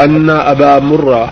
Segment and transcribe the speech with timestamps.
[0.00, 1.30] أن أبا مرة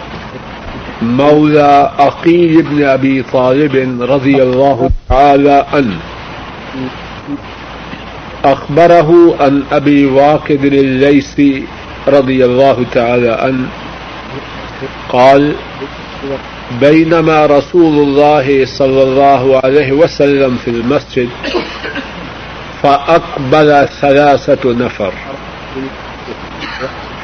[1.02, 5.98] مولى أقيل بن أبي طالب رضي الله تعالى عنه.
[8.44, 11.64] أخبره عن أبي واقد الليثي
[12.08, 13.66] رضي الله تعالى عنه.
[15.08, 15.54] قال
[16.80, 21.28] بينما رسول الله صلى الله عليه وسلم في المسجد
[22.82, 25.12] فأقبل ثلاثة نفر.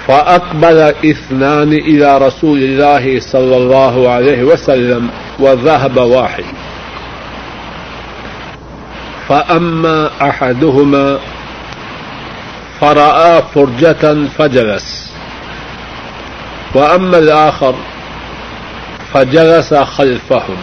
[0.09, 6.45] فأقبل اثنان إلى رسول الله صلى الله عليه وسلم وذهب واحد.
[9.29, 11.19] فأما أحدهما
[12.81, 15.13] فرأى فرجة فجلس.
[16.75, 17.75] وأما الآخر
[19.13, 20.57] فجلس خلفهم.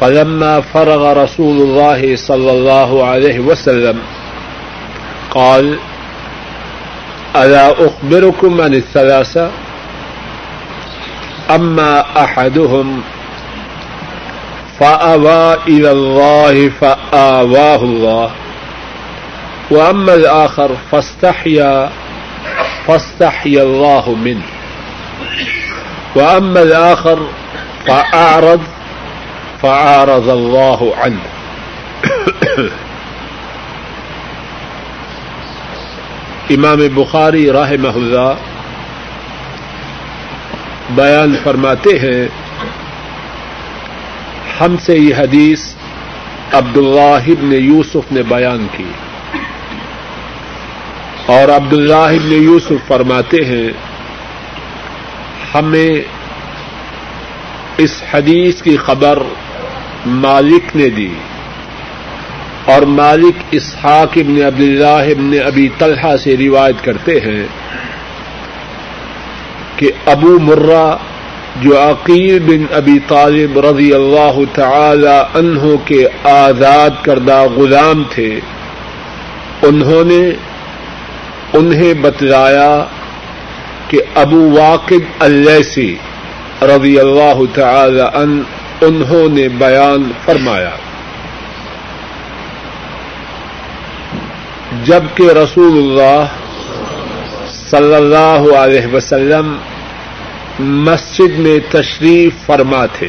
[0.00, 3.98] فلما فرغ رسول الله صلى الله عليه وسلم
[5.30, 5.78] قال
[7.36, 9.50] ألا أخبركم عن الثلاثة؟
[11.50, 13.02] أما أحدهم
[14.80, 18.30] فأوى إلى الله فآواه الله.
[19.70, 21.90] وأما الآخر فاستحيا
[22.86, 24.46] فاستحيا الله منه.
[26.14, 27.26] وأما الآخر
[27.86, 28.60] فأعرض
[29.62, 31.22] فأعرض الله عنه.
[36.50, 38.34] امام بخاری راہ محلہ
[40.90, 42.28] بیان فرماتے ہیں،
[44.60, 45.60] ہم سے یہ حدیث
[46.52, 48.90] عبد اللہ یوسف نے بیان کی۔
[51.26, 53.68] اور عبد اللہ یوسف فرماتے ہیں،
[55.54, 56.00] ہمیں
[57.76, 59.18] اس حدیث کی خبر
[60.06, 61.14] مالک نے دی۔
[62.64, 67.46] اور مالک اسحاق ابن عبد اللہ ابن ابی طلحہ سے روایت کرتے ہیں
[69.76, 70.96] کہ ابو مرہ
[71.60, 78.40] جو عقیل بن ابی طالب رضی اللہ تعالی عنہ کے آزاد کردہ غلام تھے،
[79.62, 80.22] انہوں نے
[81.52, 82.84] انہیں بتلایا
[83.88, 85.96] کہ ابو واقد السی
[86.62, 88.42] رضی اللہ تعالی عنہ
[88.80, 90.70] انہوں نے بیان فرمایا۔
[94.84, 96.24] جبکہ رسول اللہ
[97.70, 99.56] صلی اللہ علیہ وسلم
[100.58, 103.08] مسجد میں تشریف فرما تھے۔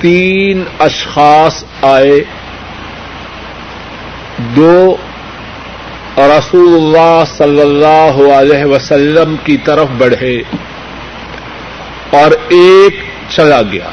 [0.00, 2.24] تین اشخاص آئے۔
[4.38, 4.96] دو
[6.16, 10.42] رسول اللہ صلی اللہ علیہ وسلم کی طرف بڑھے
[12.10, 13.88] اور ایک چلا گیا۔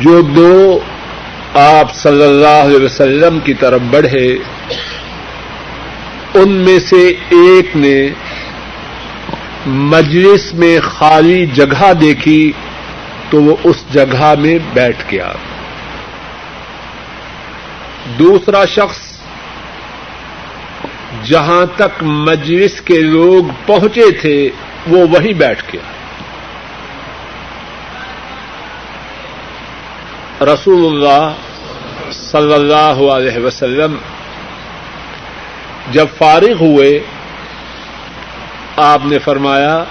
[0.00, 0.80] جو دو
[1.54, 4.36] آپ صلی اللہ علیہ وسلم کی طرف بڑھے،
[6.34, 8.08] ان میں سے ایک نے
[9.66, 12.52] مجلس میں خالی جگہ دیکھی
[13.30, 15.32] تو وہ اس جگہ میں بیٹھ گیا۔
[18.18, 18.98] دوسرا شخص
[21.24, 24.50] جہاں تک مجلس کے لوگ پہنچے تھے،
[24.86, 25.91] وہ وہیں بیٹھ گیا۔
[30.44, 31.32] رسول اللہ
[32.12, 33.96] صلی اللہ علیہ وسلم
[35.90, 37.00] جب فارغ ہوئے،
[38.76, 39.84] آپ نے فرمایا،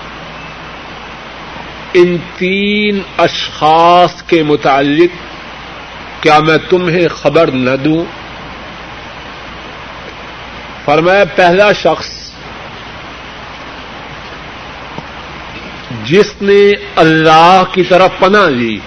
[1.93, 5.11] ان تین اشخاص کے متعلق
[6.23, 8.05] کیا میں تمہیں خبر نہ دوں؟
[10.85, 12.31] فرمایا، پہلا شخص
[16.03, 18.79] جس نے اللہ کی طرف پناہ لی۔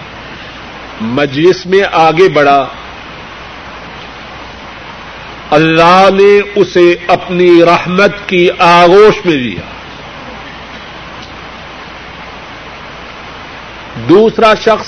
[1.00, 2.66] مجلس میں آگے بڑھا۔
[5.50, 9.60] اللہ نے اسے اپنی رحمت کی آغوش میں لیا
[14.08, 14.86] دوسرا شخص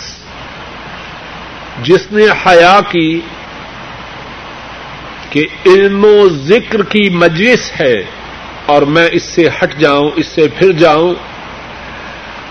[1.83, 3.21] جس نے حیا کی
[5.31, 8.05] کہ علم و ذکر کی مجلس ہے
[8.67, 11.15] اور میں اس سے ہٹ جاؤں، اس سے پھر جاؤں۔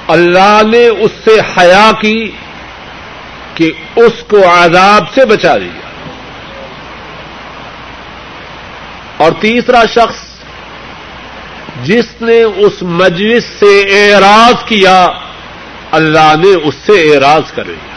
[0.08, 2.32] اللہ نے اس سے حیا کی
[3.56, 5.82] کہ اس کو عذاب سے بچا لیا
[9.18, 10.24] اور تیسرا شخص
[11.84, 15.08] جس نے اس مجلس سے اعراض کیا،
[15.92, 17.94] اللہ نے اس سے اعراض کر لیا۔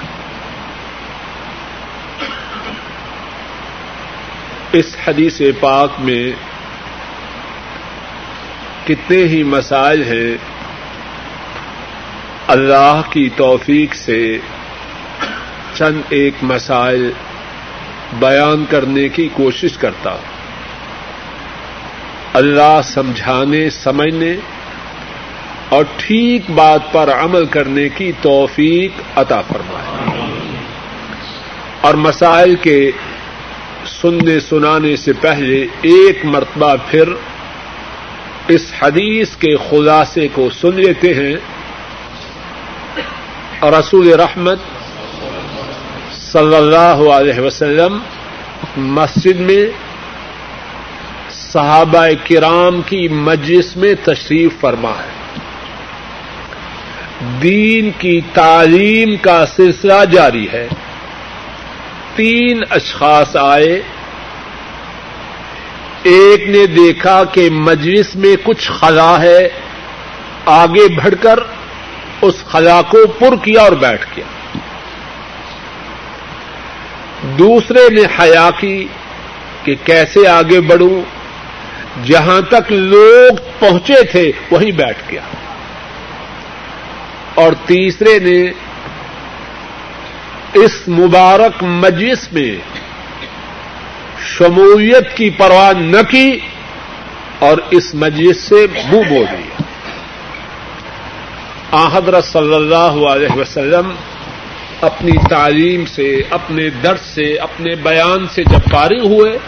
[4.73, 6.33] اس حدیث پاک میں
[8.87, 10.37] کتنے ہی مسائل ہیں،
[12.49, 14.39] اللہ کی توفیق سے
[15.75, 17.11] چند ایک مسائل
[18.19, 20.17] بیان کرنے کی کوشش کرتا۔
[22.33, 24.37] اللہ سمجھانے، سمجھنے
[25.69, 30.19] اور ٹھیک بات پر عمل کرنے کی توفیق عطا فرمائے۔
[31.81, 32.91] اور مسائل کے
[33.87, 37.05] سننے، سنانے سے پہلے ایک مرتبہ پھر
[38.49, 41.37] اس حدیث کے خلاصے کو سن لیتے ہیں۔
[43.61, 44.59] اور رسول رحمت
[46.33, 47.99] صلی اللہ علیہ وسلم
[48.77, 49.67] مسجد میں
[51.31, 55.39] صحابہ کرام کی مجلس میں تشریف فرما ہے۔
[57.43, 60.69] دین کی تعلیم کا سلسلہ جاری ہے۔
[62.17, 63.83] تین اشخاص آئے۔
[66.03, 69.49] ایک نے دیکھا کہ مجلس میں کچھ خلا ہے۔
[70.47, 71.39] آگے بڑھ کر
[72.23, 74.38] اس خلا کو پر کیا اور بیٹھ گیا
[77.23, 78.87] دوسرے نے حیا کی
[79.63, 81.03] کہ کیسے آگے بڑھوں؟
[82.05, 85.23] جہاں تک لوگ پہنچے تھے، وہیں بیٹھ گیا۔
[87.35, 88.51] اور تیسرے نے
[90.55, 92.57] اس مبارک مجلس میں
[94.27, 96.39] شمولیت کی پرواہ نہ کی
[97.39, 99.63] اور اس مجلس سے منہ بول دیا
[101.93, 103.93] حضرت صلی اللہ علیہ وسلم
[104.81, 109.39] اپنی تعلیم سے، اپنے درد سے، اپنے بیان سے جب فارغ ہوئے،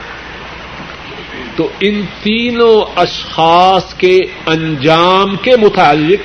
[1.56, 6.20] تو ان تینوں اشخاص کے انجام کے متعلق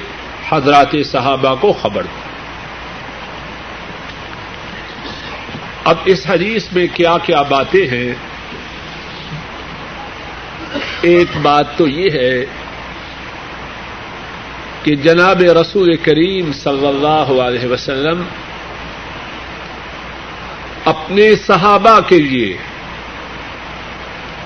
[0.53, 2.23] حضرات صحابہ کو خبر دی
[5.83, 8.13] اب اس حدیث میں کیا کیا باتیں ہیں؟
[11.01, 12.45] ایک بات تو یہ ہے
[14.83, 18.23] کہ جناب رسول کریم صلی اللہ علیہ وسلم
[20.85, 22.57] اپنے صحابہ کے لیے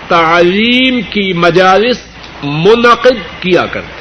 [0.07, 1.97] تعلیم کی مجالس
[2.43, 3.99] منعقد کیا کرتے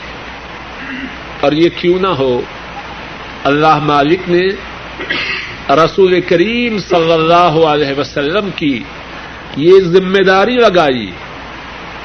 [1.41, 2.41] اور یہ کیوں نہ ہو،
[3.45, 4.49] اللہ مالک نے
[5.71, 8.83] رسول کریم صلی اللہ علیہ وسلم کی
[9.57, 11.11] یہ ذمہ داری لگائی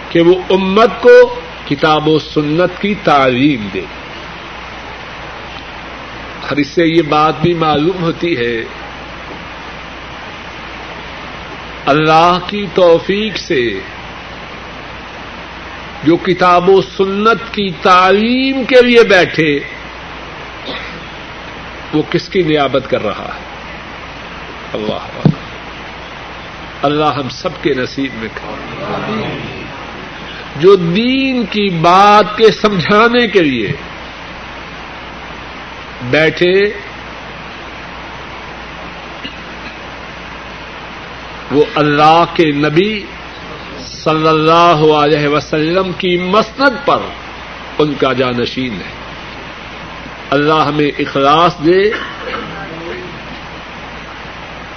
[0.10, 1.40] کہ وہ امت کو
[1.70, 3.82] کتاب و سنت کی تعلیم دے۔
[6.42, 8.64] اور اس سے یہ بات بھی معلوم ہوتی ہے
[11.86, 13.80] اللہ کی توفیق سے
[16.04, 19.60] جو کتاب و سنت کی تعلیم کے لیے بیٹھے،
[21.94, 23.44] وہ کس کی نیابت کر رہا ہے؟
[24.74, 25.28] اللہ
[26.82, 28.30] اللہ ہم سب کے نصیب میں
[30.56, 33.72] جو دین کی بات کے سمجھانے کے لیے
[36.10, 36.54] بیٹھے
[41.54, 43.06] وہ اللہ کے نبی
[43.86, 46.98] صلی اللہ علیہ وسلم کی مسند پر
[47.80, 48.92] ان کا جانشین ہے۔
[50.30, 51.92] اللہ ہمیں اخلاص دے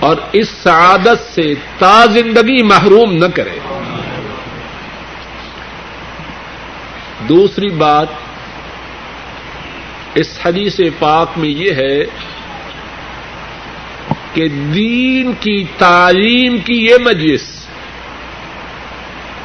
[0.00, 3.58] اور اس سعادت سے تا زندگی محروم نہ کرے۔
[7.28, 8.06] دوسری بات
[10.14, 12.00] اس حدیث پاک میں یہ ہے
[14.36, 17.66] کہ دین کی تعلیم کی یہ مجلس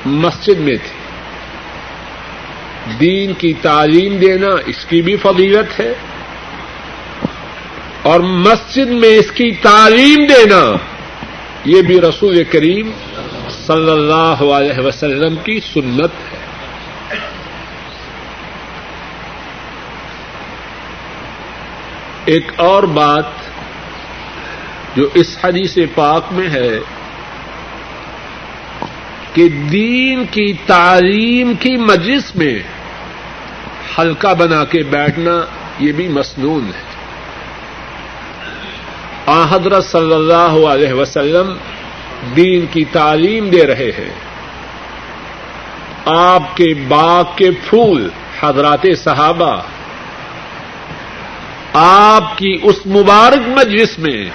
[0.05, 1.01] مسجد میں تھی۔
[2.99, 5.93] دین کی تعلیم دینا اس کی بھی فضیلت ہے
[8.01, 10.73] اور مسجد میں اس کی تعلیم دینا
[11.65, 12.91] یہ بھی رسول کریم
[13.67, 16.41] صلی اللہ علیہ وسلم کی سنت ہے۔
[22.25, 23.40] ایک اور بات
[24.95, 26.79] جو اس حدیث پاک میں ہے
[29.33, 32.59] کہ دین کی تعلیم کی مجلس میں
[33.97, 35.45] ہلکا بنا کے بیٹھنا
[35.79, 36.91] یہ بھی مصنون ہے۔
[39.25, 41.57] آ حضرت صلی اللہ علیہ وسلم
[42.35, 44.13] دین کی تعلیم دے رہے ہیں۔
[46.05, 48.09] آپ کے باغ کے پھول،
[48.41, 49.61] حضرات صحابہ،
[51.73, 54.25] آپ کی اس مبارک مجلس میں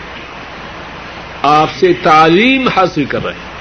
[1.47, 3.57] آپ سے تعلیم حاصل کر رہے ہیں۔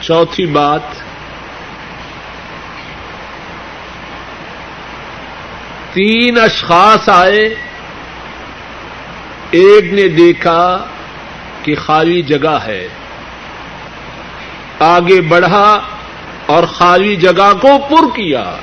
[0.00, 0.80] چوتھی بات،
[5.92, 7.54] تین اشخاص آئے۔
[9.50, 10.84] ایک نے دیکھا
[11.62, 12.88] کہ خالی جگہ ہے۔
[14.80, 15.80] آگے بڑھا
[16.46, 18.56] اور خالی جگہ کو پر کیا۔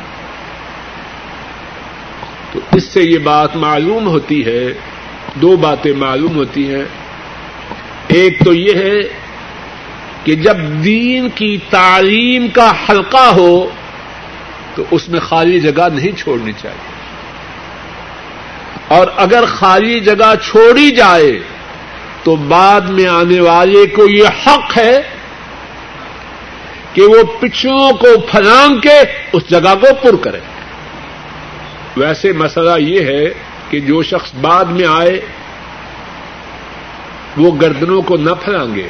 [2.51, 4.92] تو اس سے یہ بات معلوم ہوتی ہے
[5.35, 6.83] دو باتیں معلوم ہوتی ہیں۔
[8.07, 9.01] ایک تو یہ ہے
[10.23, 13.69] کہ جب دین کی تعلیم کا حلقہ ہو
[14.75, 16.93] تو اس میں خالی جگہ نہیں چھوڑنی چاہیے۔
[18.87, 21.39] اور اگر خالی جگہ چھوڑی جائے
[22.23, 25.01] تو بعد میں آنے والے کو یہ حق ہے
[26.93, 29.01] کہ وہ پچھوں کو پھلانگ کے
[29.33, 30.39] اس جگہ کو پر کرے۔
[31.97, 33.25] ویسے مسئلہ یہ ہے
[33.73, 35.21] کہ جو شخص بعد میں آئے،
[37.37, 38.87] وہ گردنوں کو نہ پھلانگے۔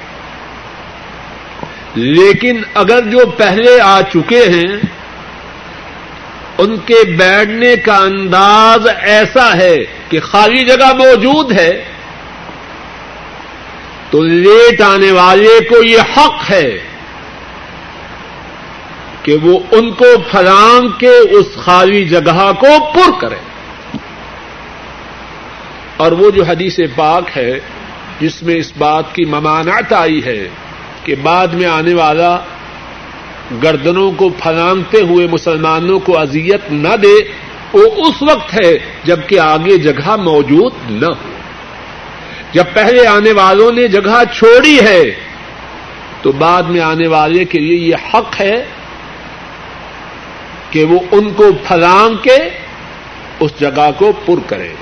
[1.95, 4.77] لیکن اگر جو پہلے آ چکے ہیں،
[6.57, 9.77] ان کے بیٹھنے کا انداز ایسا ہے
[10.09, 11.83] کہ خالی جگہ موجود ہے،
[14.09, 16.77] تو لیٹ آنے والے کو یہ حق ہے
[19.23, 23.52] کہ وہ ان کو فراہم کے اس خالی جگہ کو پر کرے۔
[26.03, 27.59] اور وہ جو حدیث پاک ہے،
[28.19, 30.47] جس میں اس بات کی ممانعت آئی ہے
[31.03, 32.37] کہ بعد میں آنے والا
[33.63, 37.15] گردنوں کو پھلانگتے ہوئے مسلمانوں کو اذیت نہ دے،
[37.73, 38.71] وہ اس وقت ہے
[39.03, 41.31] جبکہ آگے جگہ موجود نہ ہو۔
[42.51, 45.03] جب پہلے آنے والوں نے جگہ چھوڑی ہے،
[46.21, 48.65] تو بعد میں آنے والے کے لیے یہ حق ہے
[50.69, 52.37] کہ وہ ان کو پھلانگ کے
[53.39, 54.73] اس جگہ کو پر کرے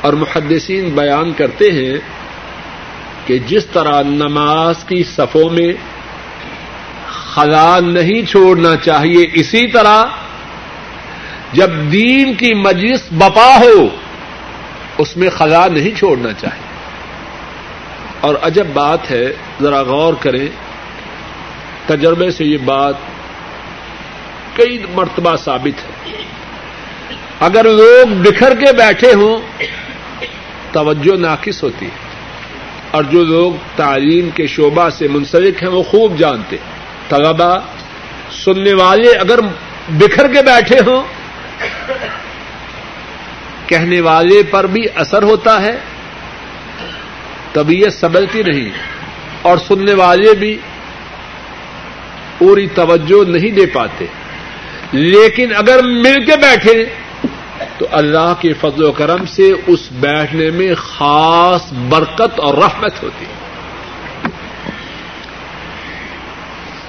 [0.00, 1.98] اور محدثین بیان کرتے ہیں
[3.26, 5.72] کہ جس طرح نماز کی صفوں میں
[7.08, 10.04] خلا نہیں چھوڑنا چاہیے، اسی طرح
[11.52, 13.88] جب دین کی مجلس بپا ہو،
[14.98, 16.70] اس میں خلا نہیں چھوڑنا چاہیے۔
[18.20, 20.46] اور عجب بات ہے، ذرا غور کریں،
[21.86, 22.94] تجربے سے یہ بات
[24.54, 26.12] کئی مرتبہ ثابت ہے۔
[27.40, 29.38] اگر لوگ بکھر کے بیٹھے ہوں
[30.72, 32.10] توجہ ناقص ہوتی ہے۔
[32.90, 36.56] اور جو لوگ تعلیم کے شعبہ سے منسلک ہیں، وہ خوب جانتے
[37.08, 37.58] طلبا
[38.44, 39.38] سننے والے اگر
[39.88, 41.02] بکھر کے بیٹھے ہوں،
[43.66, 45.78] کہنے والے پر بھی اثر ہوتا ہے،
[47.52, 48.70] طبیعت سبلتی نہیں۔
[49.42, 50.58] اور سننے والے بھی
[52.38, 54.06] پوری توجہ نہیں دے پاتے۔
[54.92, 56.84] لیکن اگر مل کے بیٹھے
[57.80, 63.24] تو اللہ کے فضل و کرم سے اس بیٹھنے میں خاص برکت اور رحمت ہوتی
[63.24, 63.32] ہے۔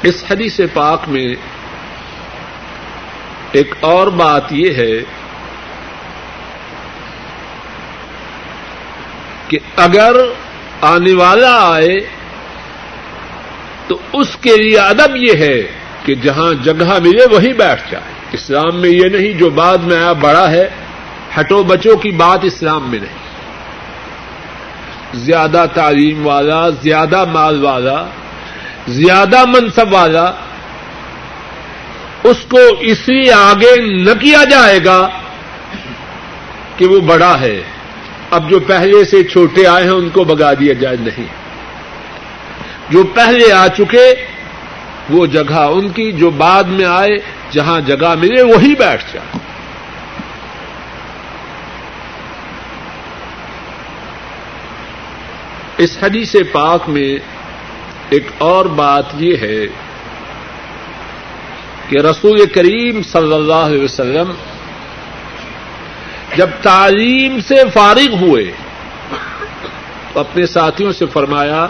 [0.04, 1.36] اس حدیث پاک میں
[3.52, 5.04] ایک اور بات یہ ہے
[9.48, 10.16] کہ اگر
[10.82, 12.00] آنے والا آئے
[13.88, 15.62] تو اس کے لیے ادب یہ ہے
[16.06, 20.14] کہ جہاں جگہ ملے وہی بیٹھ جائے۔ اسلام میں یہ نہیں جو بعد میں آیا
[20.14, 20.70] بڑا ہے
[21.40, 23.32] ہٹو بچوں کی بات اسلام میں نہیں۔
[25.14, 28.06] زیادہ تعلیم والا، زیادہ مال والا،
[28.88, 30.32] زیادہ منصب والا،
[32.24, 35.10] اس کو اس لیے آگے نہ کیا جائے گا
[36.78, 37.62] کہ وہ بڑا ہے۔
[38.32, 41.26] اب جو پہلے سے چھوٹے آئے ہیں، ان کو بگا دیا جائے نہیں۔
[42.90, 44.14] جو پہلے آ چکے،
[45.10, 47.18] وہ جگہ ان کی، جو بعد میں آئے،
[47.52, 49.51] جہاں جگہ ملے، وہی بیٹھ جائے۔
[55.84, 57.18] اس حدیث پاک میں
[58.10, 59.68] ایک اور بات یہ ہے
[61.90, 64.32] کہ رسول کریم صلی اللہ علیہ وسلم
[66.36, 68.52] جب تعلیم سے فارغ ہوئے
[70.14, 71.68] تو اپنے ساتھیوں سے فرمایا،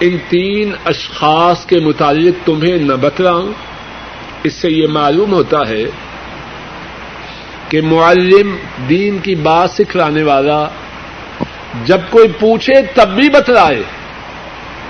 [0.00, 3.52] ان تین اشخاص کے متعلق تمہیں نہ بتلاؤں۔
[4.44, 5.84] اس سے یہ معلوم ہوتا ہے
[7.68, 8.56] کہ معلم
[8.88, 10.68] دین کی بات سکھلانے والا
[11.84, 13.82] جب کوئی پوچھے تب بھی بتلائے۔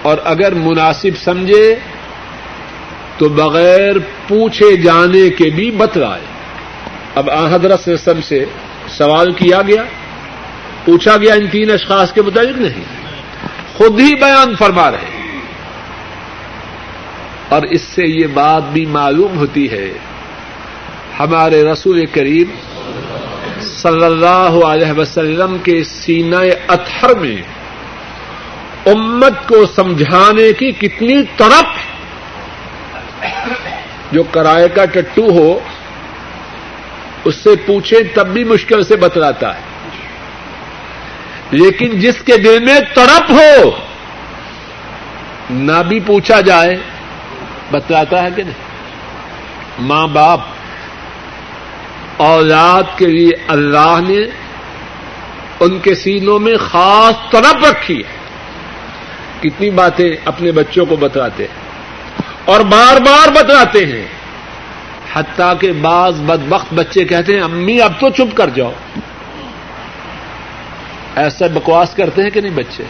[0.03, 1.75] اور اگر مناسب سمجھے،
[3.19, 6.23] تو بغیر پوچھے جانے کے بھی بتلائے۔
[7.15, 8.45] اب حضرت رسم سے
[8.89, 9.83] سوال کیا گیا۔
[10.85, 12.85] پوچھا گیا، ان تین اشخاص کے متعلق نہیں۔
[13.77, 15.39] خود ہی بیان فرما رہے
[17.49, 19.93] اور اس سے یہ بات بھی معلوم ہوتی ہے،
[21.21, 22.51] ہمارے رسول کریم
[23.61, 26.37] صلی اللہ علیہ وسلم کے سینہ
[26.71, 27.37] اتھر میں
[28.87, 31.65] امت کو سمجھانے کی کتنی طرف
[34.13, 35.59] جو کرائے کا ٹٹو ہو،
[37.25, 39.61] اس سے پوچھے تب بھی مشکل سے بتلاتا ہے۔
[41.51, 43.71] لیکن جس کے دل میں تڑپ ہو،
[45.51, 46.77] نہ بھی پوچھا جائے،
[47.71, 48.71] بتلاتا ہے کہ نہیں۔
[49.79, 50.41] ماں باپ،
[52.17, 54.40] اولاد کے لیے اللہ نے
[55.61, 58.21] ان کے سینوں میں خاص طرف رکھی ہے۔
[59.41, 61.55] کتنی باتیں اپنے بچوں کو بتلاتے ہیں
[62.45, 64.07] اور بار بار بتلاتے ہیں۔
[65.15, 68.73] حتیٰ کہ بعض بدبخت بچے کہتے ہیں، امی اب تو چپ کر جاؤ۔
[71.17, 72.85] ایسا بکواس کرتے ہیں کہ نہیں بچے؟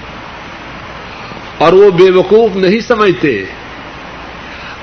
[1.59, 3.45] اور وہ بے وقوف نہیں سمجھتے۔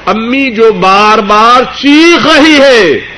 [0.05, 3.16] امی جو بار بار چیخ رہی ہے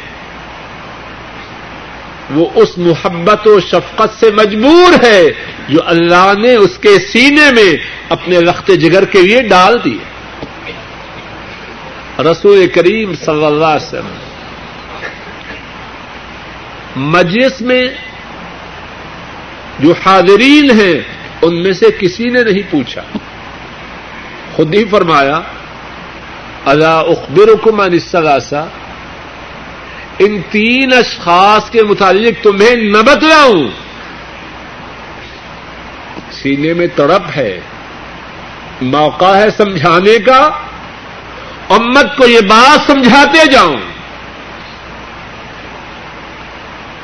[2.31, 5.21] وہ اس محبت و شفقت سے مجبور ہے
[5.69, 7.77] جو اللہ نے اس کے سینے میں
[8.09, 9.97] اپنے رخت جگر کے لیے ڈال دی
[12.23, 14.17] رسول کریم صلی اللہ علیہ وسلم،
[16.95, 17.87] مجلس میں
[19.79, 21.01] جو حاضرین ہیں،
[21.41, 23.01] ان میں سے کسی نے نہیں پوچھا۔
[24.55, 25.41] خود ہی فرمایا
[26.65, 27.81] اللہ اخبر حکم
[30.19, 33.67] ان تین اشخاص کے متعلق تمہیں نہ بتلاؤں
[36.31, 37.59] سینے میں تڑپ ہے،
[38.81, 40.49] موقع ہے سمجھانے کا،
[41.69, 43.77] امت کو یہ بات سمجھاتے جاؤں۔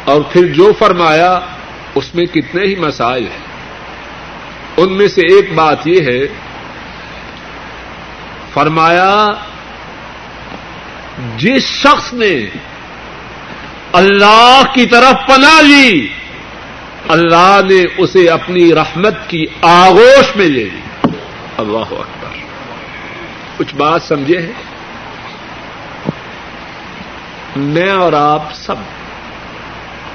[0.05, 1.39] اور پھر جو فرمایا،
[1.95, 3.45] اس میں کتنے ہی مسائل ہیں۔
[4.77, 6.27] ان میں سے ایک بات یہ ہے،
[8.53, 9.27] فرمایا،
[11.37, 12.45] جس شخص نے
[13.95, 16.07] اللہ کی طرف پناہ لی۔
[17.07, 21.07] اللہ نے اسے اپنی رحمت کی آغوش میں لے لی۔
[21.57, 22.37] اللہ اکبر۔
[23.57, 24.51] کچھ بات سمجھے ہیں؟
[27.55, 28.75] میں اور آپ سب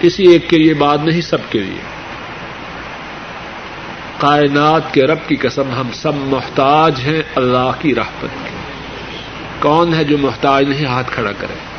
[0.00, 1.80] کسی ایک کے لیے بات نہیں، سب کے لیے۔
[4.18, 8.56] کائنات کے رب کی قسم ہم سب محتاج ہیں اللہ کی رحمت کے
[9.60, 11.69] کون ہے جو محتاج نہیں؟ ہاتھ کھڑا کرے۔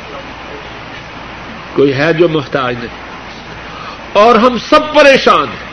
[1.72, 2.98] کوئی ہے جو محتاج نہیں۔
[4.12, 5.72] اور ہم سب پریشان ہیں۔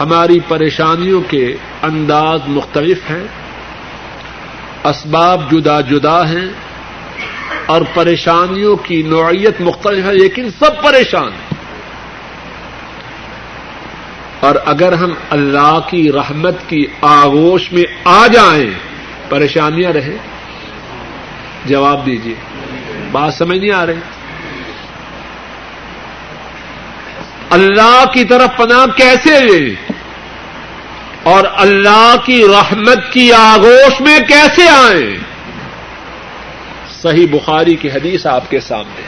[0.00, 3.24] ہماری پریشانیوں کے انداز مختلف ہیں۔
[4.84, 6.46] اسباب جدا جدا ہیں۔
[7.66, 11.54] اور پریشانیوں کی نوعیت مختلف ہے، لیکن سب پریشان ہیں۔
[14.40, 18.70] اور اگر ہم اللہ کی رحمت کی آغوش میں آ جائیں،
[19.28, 20.16] پریشانیاں رہیں۔
[21.64, 22.34] جواب دیجیے
[23.12, 23.94] بات سمجھ نہیں آ رہی۔
[27.50, 29.74] اللہ کی طرف پناہ کیسے لے؟
[31.22, 35.16] اور اللہ کی رحمت کی آغوش میں کیسے آئیں؟
[37.02, 39.02] صحیح بخاری کی حدیث آپ کے سامنے۔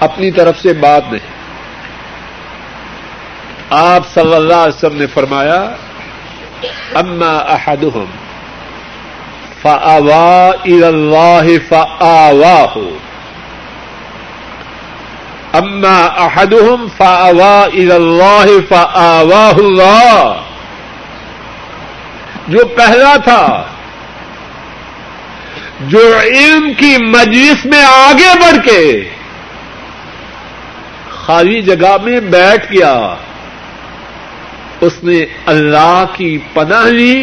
[0.00, 1.34] اپنی طرف سے بات نہیں۔
[3.70, 5.70] آپ صلی اللہ علیہ وسلم نے فرمایا،
[6.94, 8.23] اما احدهم
[9.64, 12.76] فاوا اللہ فاواہ
[15.58, 20.42] اما احدهم فاوا اللہ فاواہ اللہ
[22.48, 23.44] جو پہلا تھا،
[25.92, 28.82] جو علم کی مجلس میں آگے بڑھ کے
[31.20, 32.94] خالی جگہ میں بیٹھ گیا،
[34.86, 37.16] اس نے اللہ کی پناہ لی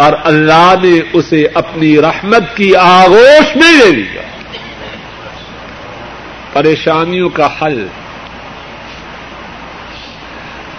[0.00, 4.22] اور اللہ نے اسے اپنی رحمت کی آغوش میں لے لیا۔
[6.52, 7.86] پریشانیوں کا حل۔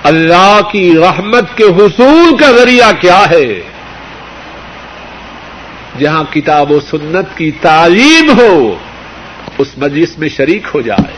[0.04, 3.62] اللہ کی رحمت کے حصول کا ذریعہ کیا ہے؟
[6.00, 8.76] جہاں کتاب و سنت کی تعلیم ہو،
[9.58, 11.16] اس مجلس میں شریک ہو جائے۔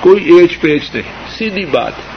[0.00, 2.09] کوئی ایج پیچ نہیں، سیدھی بات۔ ہے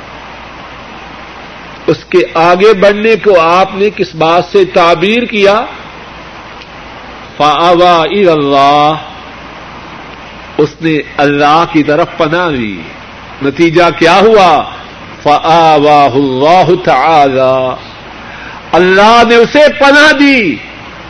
[1.87, 5.65] اس کے آگے بڑھنے کو آپ نے کس بات سے تعبیر کیا؟
[7.37, 8.93] فاوا اللہ
[10.57, 12.81] اس نے اللہ کی طرف پناہ لی۔
[13.41, 14.63] نتیجہ کیا ہوا؟
[15.23, 17.75] فاوا اللہ تعالی
[18.71, 20.55] اللہ نے اسے پناہ دی،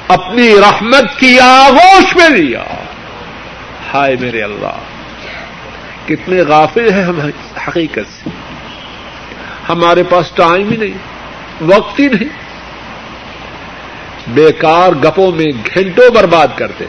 [0.07, 2.63] اپنی رحمت کی آغوش میں لیا۔
[3.93, 4.77] ہائے میرے اللہ،
[6.05, 7.19] کتنے غافل ہیں ہم
[7.67, 8.52] حقیقت سے۔
[9.69, 10.97] ہمارے پاس ٹائم ہی نہیں،
[11.63, 12.43] وقت ہی نہیں۔
[14.27, 16.85] بیکار گپوں میں گھنٹوں برباد کرتے۔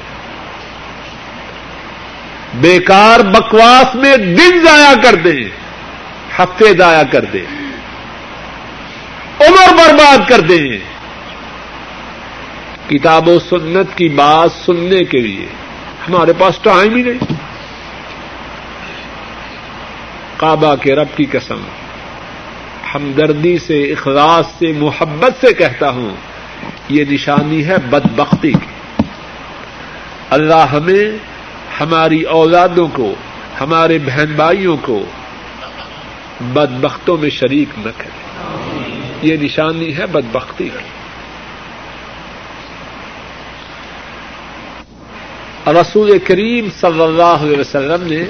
[2.55, 5.45] بیکار بکواس میں دن ضائع کر دیں
[6.39, 7.45] ہفتے ضائع کر دیں
[9.41, 10.79] عمر برباد کر دیں
[12.91, 15.47] کتاب و سنت کی بات سننے کے لیے
[16.09, 17.33] ہمارے پاس ٹائم ہی نہیں۔
[20.37, 21.61] کعبہ کے رب کی قسم۔
[22.95, 26.15] ہمدردی سے، اخلاص سے، محبت سے کہتا ہوں،
[26.89, 29.03] یہ نشانی ہے بدبختی کی۔
[30.31, 31.11] اللہ ہمیں،
[31.81, 33.15] ہماری اولادوں کو،
[33.61, 35.03] ہمارے بہن بھائیوں کو
[36.41, 38.25] بدبختوں میں شریک نہ کرے۔
[39.23, 40.95] یہ نشانی ہے بدبختی کی۔
[45.67, 48.25] رسول کریم صلی اللہ علیہ وسلم نے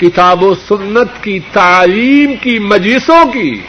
[0.00, 3.60] کتاب و سنت کی، تعلیم کی، مجلسوں کی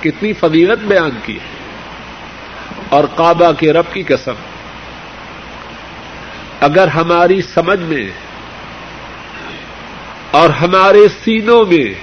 [0.00, 1.52] کتنی فضیلت بیان کی ہے۔
[2.88, 4.32] اور کعبہ کے رب کی قسم،
[6.60, 8.10] اگر ہماری سمجھ میں
[10.30, 11.94] اور ہمارے سینوں میں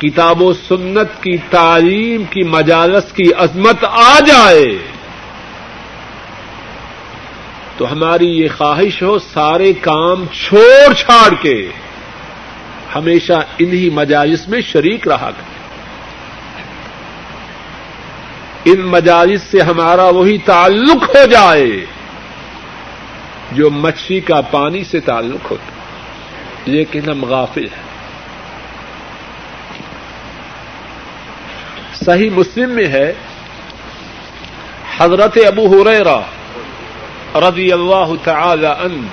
[0.00, 4.78] کتاب و سنت کی، تعلیم کی، مجالس کی عظمت آ جائے
[7.78, 11.68] تو ہماری یہ خواہش ہو سارے کام چھوڑ چھاڑ کے
[12.94, 15.58] ہمیشہ انہی مجالس میں شریک رہا کرے
[18.64, 21.84] ان مجالس سے ہمارا وہی تعلق ہو جائے
[23.52, 25.72] جو مچھلی کا پانی سے تعلق ہوتا
[26.64, 27.86] لیکن ہم غافل ہیں۔
[32.04, 33.12] صحیح مسلم میں ہے،
[34.98, 36.20] حضرت ابو ہریرہ
[37.36, 39.06] رضی اللہ تعالی ان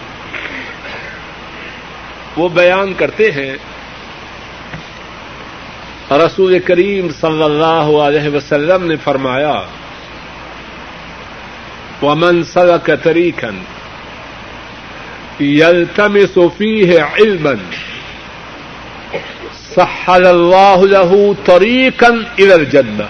[2.38, 3.56] وہ بیان کرتے ہیں،
[6.12, 9.58] رسول کریم صلی اللہ علیہ وسلم نے فرمایا،
[12.04, 13.52] ومن سلك طريقا
[15.40, 17.56] يلتمس فيه علما،
[19.76, 23.08] سحل الله له طريقا الى الجنه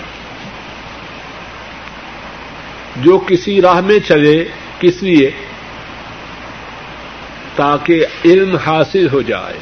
[3.05, 4.37] جو کسی راہ میں چلے
[4.79, 5.31] کس لیے؟
[7.55, 9.59] تاکہ علم حاصل ہو جائے۔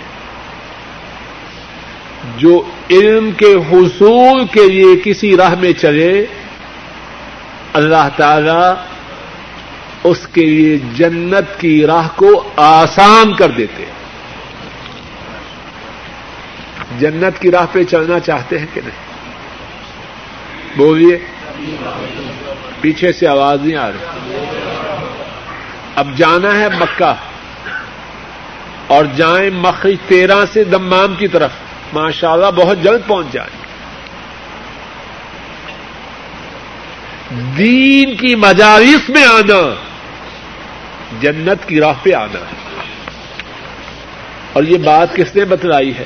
[2.37, 6.25] جو علم کے حصول کے لیے کسی راہ میں چلے،
[7.73, 8.73] اللہ تعالی
[10.03, 13.85] اس کے لیے جنت کی راہ کو آسان کر دیتے
[16.99, 19.13] جنت کی راہ پہ چلنا چاہتے ہیں کہ نہیں؟
[20.77, 21.17] بولیے۔
[22.81, 24.62] پیچھے سے آواز نہیں آ رہی۔
[25.95, 27.13] اب جانا ہے مکہ
[28.87, 31.49] اور جائیں مخرج تیرہ سے دمام کی طرف۔
[31.93, 33.63] ماشاء اللہ بہت جلد پہنچ جائیں۔
[37.57, 39.75] دین کی مجالس میں آنا،
[41.21, 42.81] جنت کی راہ پہ آنا۔ ہے
[44.53, 46.05] اور یہ بات کس نے بتلائی ہے؟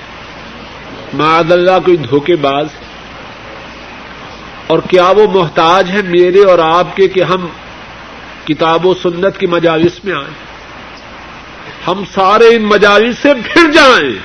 [1.14, 2.68] معذ اللہ کوئی دھوکے باز۔
[4.68, 7.48] اور کیا وہ محتاج ہے میرے اور آپ کے کہ ہم
[8.48, 10.48] کتاب و سنت کی مجالس میں آئیں
[11.88, 14.16] ہم سارے ان مجالس سے پھر جائیں۔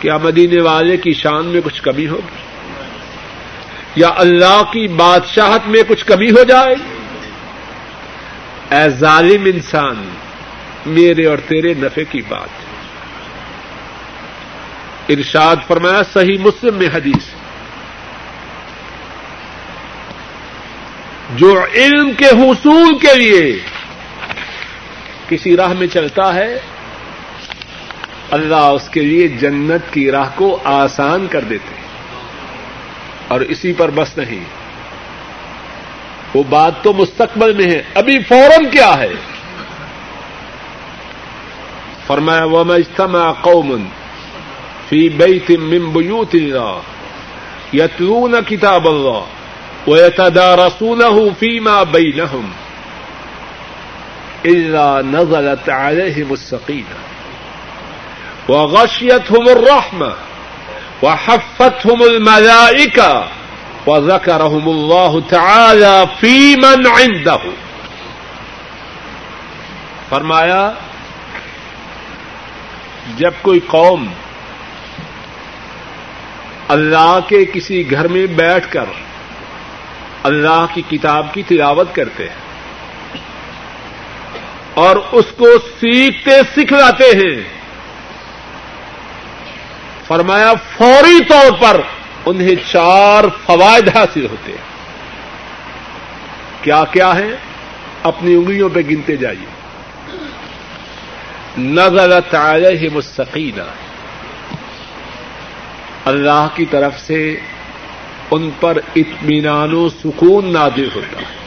[0.00, 2.44] کیا مدینے والے کی شان میں کچھ کمی ہوگی
[3.96, 6.74] یا اللہ کی بادشاہت میں کچھ کمی ہو جائے؟
[8.70, 10.08] اے ظالم انسان،
[10.86, 12.48] میرے اور تیرے نفے کی بات۔
[15.08, 17.33] ارشاد فرمایا، صحیح مسلم میں حدیث۔
[21.30, 23.58] جو علم کے حصول کے لیے
[25.28, 26.58] کسی راہ میں چلتا ہے،
[28.30, 31.74] اللہ اس کے لیے جنت کی راہ کو آسان کر دیتے
[33.28, 34.44] اور اسی پر بس نہیں۔
[36.34, 39.12] وہ بات تو مستقبل میں ہے۔ ابھی فوراً کیا ہے؟
[42.06, 43.88] فرمایا وہ اجتمع قوم
[44.88, 46.78] فی بیت من بیوت اللہ،
[47.72, 49.24] یتلون کتاب اللہ۔
[49.86, 52.52] ويتدارسونه فيما بينهم.
[54.46, 56.98] إلا نزلت عليهم السقينة
[58.48, 60.12] وغشيتهم الرحمة
[61.02, 63.28] وحفتهم الملائكة
[63.86, 67.40] وذكرهم الله تعالى في من عنده.
[70.08, 70.72] فرمایا،
[73.16, 74.06] جب کوئی قوم
[76.68, 78.84] اللہ کے کسی گھر میں بیٹھ کر
[80.24, 82.42] اللہ کی کتاب کی تلاوت کرتے ہیں
[84.74, 85.46] اور اس کو
[85.80, 87.42] سیکھتے سکھلاتے ہیں
[90.06, 91.80] فرمایا فوری طور پر
[92.26, 94.72] انہیں چار فوائد حاصل ہوتے ہیں
[96.62, 97.30] کیا کیا ہے
[98.02, 99.52] اپنی انگلیوں پہ گنتے جائیے
[101.58, 103.62] نظر تعالی مستقینہ
[106.04, 107.18] اللہ کی طرف سے
[108.30, 111.44] ان پر اطمینان و سکون نازل ہوتا ہے۔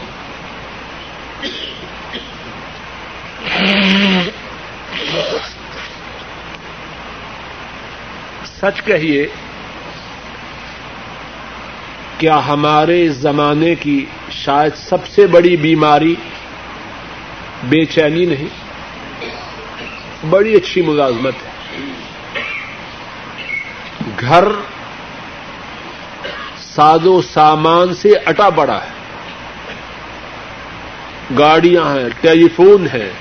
[8.61, 9.27] سچ کہیے
[12.17, 16.15] کیا ہمارے زمانے کی شاید سب سے بڑی بیماری
[17.63, 18.67] بے چینی نہیں؟
[20.29, 21.49] بڑی اچھی ملازمت ہے۔
[24.19, 24.43] گھر
[26.77, 28.89] ساز و سامان سے اٹا پڑا ہے۔
[31.39, 33.11] گاڑیاں ہیں ٹیلی فون ہے،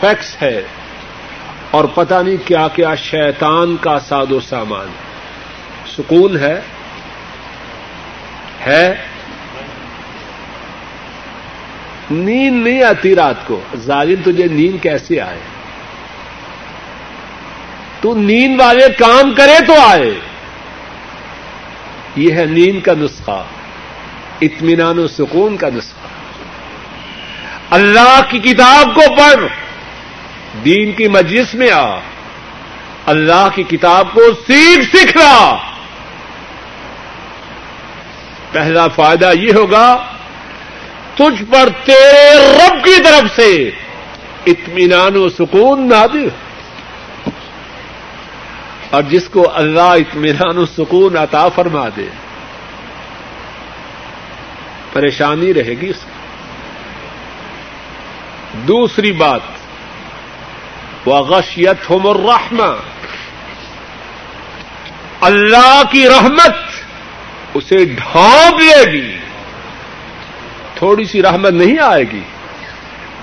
[0.00, 0.62] فیکس ہے۔
[1.70, 4.86] اور پتہ نہیں کیا کیا شیطان کا ساد و سامان۔
[5.96, 6.60] سکون ہے؟
[8.66, 8.94] ہے؟
[12.10, 15.40] نیند نہیں آتی رات کو۔ ظالم تجھے نیند کیسے آئے؟
[18.00, 20.31] تو نیند والے کام کرے تو آئے۔
[22.16, 23.44] یہ ہے نیند کا نسخہ،
[24.40, 26.06] اطمینان و سکون کا نسخہ۔
[27.74, 29.44] اللہ کی کتاب کو پڑھ،
[30.64, 31.96] دین کی مجلس میں آ،
[33.06, 35.58] اللہ کی کتاب کو سیکھ سیکھ رہا۔
[38.52, 40.04] پہلا فائدہ یہ ہوگا،
[41.14, 43.70] تجھ پر تیرے رب کی طرف سے
[44.46, 46.51] اطمینان و سکون نادر۔
[48.92, 52.08] اور جس کو اللہ اطمینان و سکون عطا فرما دے،
[54.92, 56.10] پریشانی رہے گی اس کی۔
[58.68, 59.40] دوسری بات
[61.04, 62.06] وہ غشیت ہوم
[65.20, 66.56] اللہ کی رحمت
[67.54, 69.16] اسے ڈھانپ لے گی،
[70.74, 72.22] تھوڑی سی رحمت نہیں آئے گی،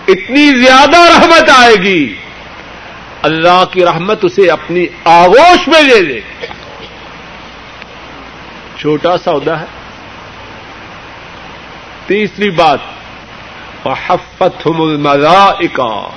[0.08, 2.16] اتنی زیادہ رحمت آئے گی۔
[3.22, 6.20] اللہ کی رحمت اسے اپنی آغوش میں لے لے۔
[8.80, 9.66] چھوٹا سودا ہے۔
[12.08, 12.80] تیسری بات
[13.86, 16.10] حفت الملائکہ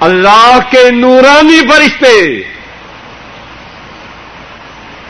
[0.00, 2.42] اللہ کے نورانی فرشتے۔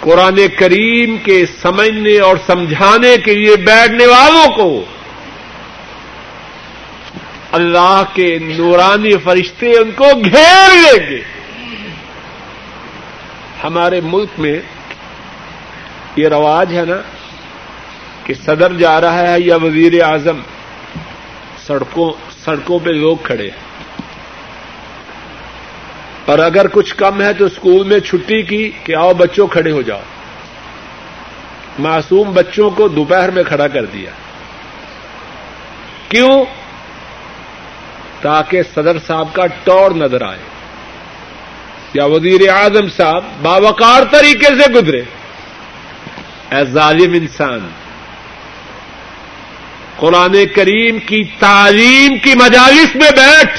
[0.00, 4.84] قرآن کریم کے سمجھنے اور سمجھانے کے لیے بیٹھنے والوں کو
[7.52, 11.22] اللہ کے نورانی فرشتے ان کو گھیر لیں گے۔
[13.64, 14.60] ہمارے ملک میں
[16.16, 16.96] یہ رواج ہے نا
[18.24, 20.40] کہ صدر جا رہا ہے یا وزیر اعظم،
[21.66, 22.12] سڑکوں
[22.44, 23.68] سڑکوں پہ لوگ کھڑے ہیں۔
[26.26, 29.82] اور اگر کچھ کم ہے تو اسکول میں چھٹی کی کہ آؤ بچوں کھڑے ہو
[29.82, 30.00] جاؤ۔
[31.78, 34.10] معصوم بچوں کو دوپہر میں کھڑا کر دیا۔
[36.08, 36.44] کیوں؟
[38.20, 40.38] تاکہ صدر صاحب کا ٹور نظر آئے
[41.94, 45.02] یا وزیر اعظم صاحب باوقار طریقے سے گزرے۔
[46.50, 47.68] اے ظالم انسان،
[49.96, 53.58] قرآن کریم کی تعلیم کی مجالس میں بیٹھ۔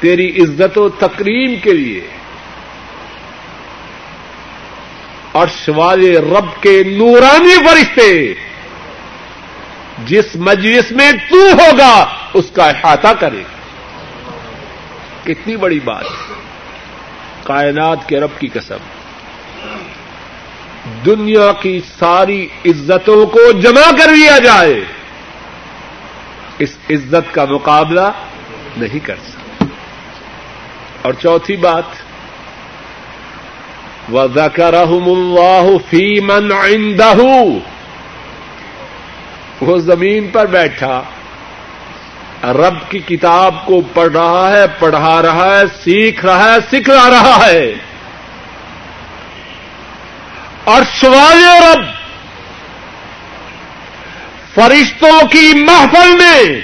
[0.00, 2.06] تیری عزت و تقریم کے لیے
[5.32, 8.34] اور سوال رب کے نورانی فرشتے
[10.06, 13.42] جس مجلس میں تو ہوگا، اس کا احاطہ کرے۔
[15.24, 16.04] کتنی بڑی بات۔
[17.42, 18.76] کائنات کے رب کی قسم۔
[21.06, 24.84] دنیا کی ساری عزتوں کو جمع کر لیا جائے۔
[26.58, 28.10] اس عزت کا مقابلہ
[28.76, 29.64] نہیں کر سکتا۔
[31.02, 31.84] اور چوتھی بات۔
[34.12, 37.58] وَذَكَرَهُمُ اللَّهُ فِي مَنْ عِنْدَهُ۔
[39.60, 41.02] وہ زمین پر بیٹھا۔
[42.42, 47.46] رب کی کتاب کو پڑھ رہا ہے، پڑھا رہا ہے، سیکھ رہا ہے، سکھلا رہا
[47.46, 47.74] ہے۔
[50.64, 51.84] اور سوال رب،
[54.54, 56.60] فرشتوں کی محفل میں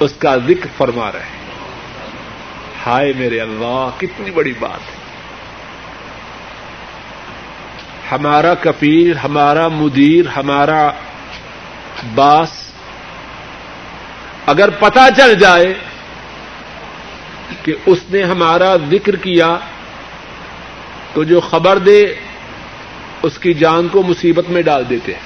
[0.00, 1.38] اس کا ذکر فرما رہے
[2.86, 4.97] ہائے میرے اللہ، کتنی بڑی بات ہے۔
[8.12, 10.90] ہمارا کفیل ہمارا مدیر، ہمارا
[12.14, 12.50] باس،
[14.46, 15.74] اگر پتا چل جائے
[17.62, 19.58] کہ اس نے ہمارا ذکر کیا
[21.12, 22.14] تو جو خبر دے
[23.22, 25.20] اس کی جان کو مصیبت میں ڈال دیتے ہیں۔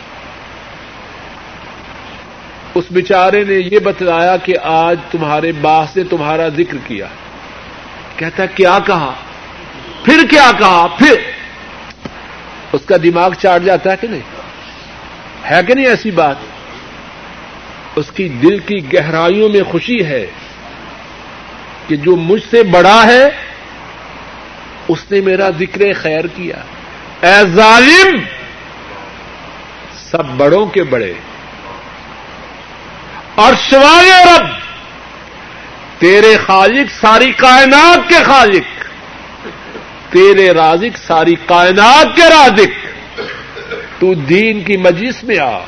[2.74, 7.06] اس بیچارے نے یہ بتلایا کہ آج تمہارے باس نے تمہارا ذکر کیا۔
[8.16, 9.12] کہتا کیا کہا؟
[10.04, 11.14] پھر کیا کہا؟ پھر
[12.72, 14.20] اس کا دماغ چاٹ جاتا ہے کہ نہیں؟
[15.50, 16.36] ہے کہ نہیں ایسی بات؟
[17.96, 20.26] اس کی دل کی گہرائیوں میں خوشی ہے
[21.88, 23.28] کہ جو مجھ سے بڑا ہے،
[24.88, 26.56] اس نے میرا ذکر خیر کیا۔
[27.20, 28.18] اے ظالم،
[30.10, 31.12] سب بڑوں کے بڑے۔
[33.34, 34.46] اور سوائے رب،
[36.00, 38.71] تیرے خالق ساری کائنات کے خالق۔
[40.12, 42.86] تیرے رازق ساری کائنات کے رازق۔
[44.00, 45.58] تو دین کی مجلس میں آ۔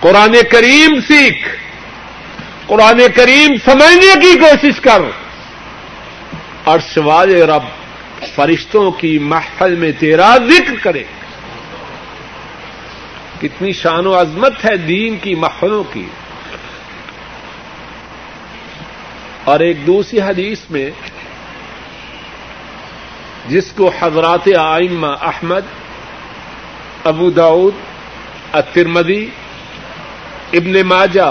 [0.00, 1.48] قرآن کریم سیکھ۔
[2.66, 5.02] قرآن کریم سمجھنے کی کوشش کر۔
[6.66, 7.62] عرش والے رب
[8.34, 11.04] فرشتوں کی محفل میں تیرا ذکر کرے۔
[13.40, 16.06] کتنی شان و عظمت ہے دین کی محفلوں کی۔
[19.44, 20.90] اور ایک دوسری حدیث میں
[23.50, 25.66] جس کو حضرات آئمہ احمد،
[27.04, 27.74] ابو داود
[28.52, 29.24] الترمدی
[30.52, 31.30] ابن ماجہ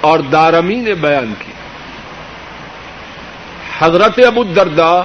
[0.00, 1.52] اور دارمی نے بیان کی۔
[3.78, 5.02] حضرت ابو الدرداء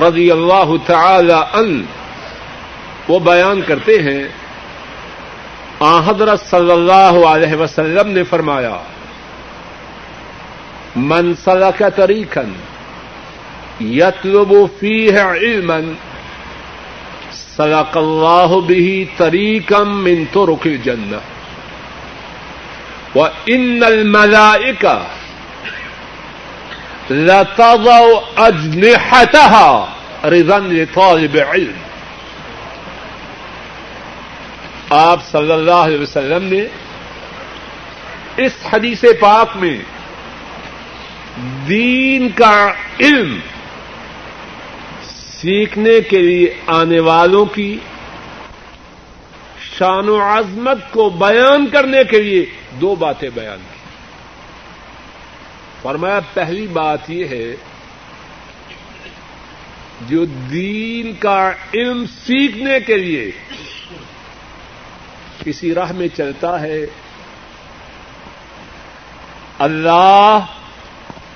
[0.00, 1.70] رضی اللہ تعالی ان
[3.08, 4.22] وہ بیان کرتے ہیں،
[5.80, 8.76] آ حضرت صلی اللہ علیہ وسلم نے فرمایا،
[10.96, 12.42] من سلک طریقا
[13.80, 15.78] یطلب فیہ علما.
[17.32, 21.16] سلک اللہ به طریقا من طرق الجنہ
[23.14, 24.98] وان الملائکہ
[27.10, 27.98] لتضع
[28.36, 31.78] أجنحتها رضا لطالب علم.
[34.90, 36.64] آپ صلی اللہ علیہ وسلم نے
[38.36, 39.76] اس حدیث پاک میں
[41.68, 43.38] دین کا علم
[45.44, 47.78] سیکھنے کے لیے آنے والوں کی
[49.78, 52.46] شان و عظمت کو بیان کرنے کے لیے
[52.80, 53.78] دو باتیں بیان کی۔
[55.82, 57.56] فرمایا، پہلی بات یہ ہے،
[60.08, 63.30] جو دین کا علم سیکھنے کے لیے
[65.44, 66.80] کسی راہ میں چلتا ہے،
[69.58, 70.38] اللہ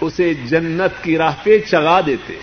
[0.00, 2.38] اسے جنت کی راہ پہ چلا دیتے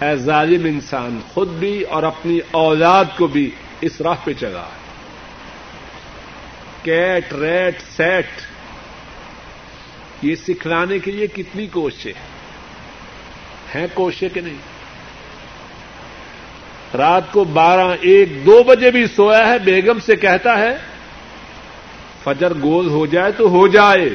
[0.00, 4.64] اے ظالم انسان، خود بھی اور اپنی اولاد کو بھی اس راہ پہ چلا۔
[6.82, 8.26] کیٹ، ریٹ، سیٹ،
[10.22, 12.12] یہ سکھلانے کے لیے کتنی کوششیں
[13.74, 14.56] ہیں؟ کوششیں کہ نہیں؟
[16.96, 20.76] رات کو بارہ، ایک، دو بجے بھی سویا ہے، بیگم سے کہتا ہے،
[22.24, 24.08] فجر گول ہو جائے تو ہو جائے۔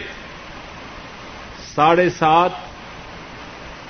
[1.75, 2.68] ساڑھے سات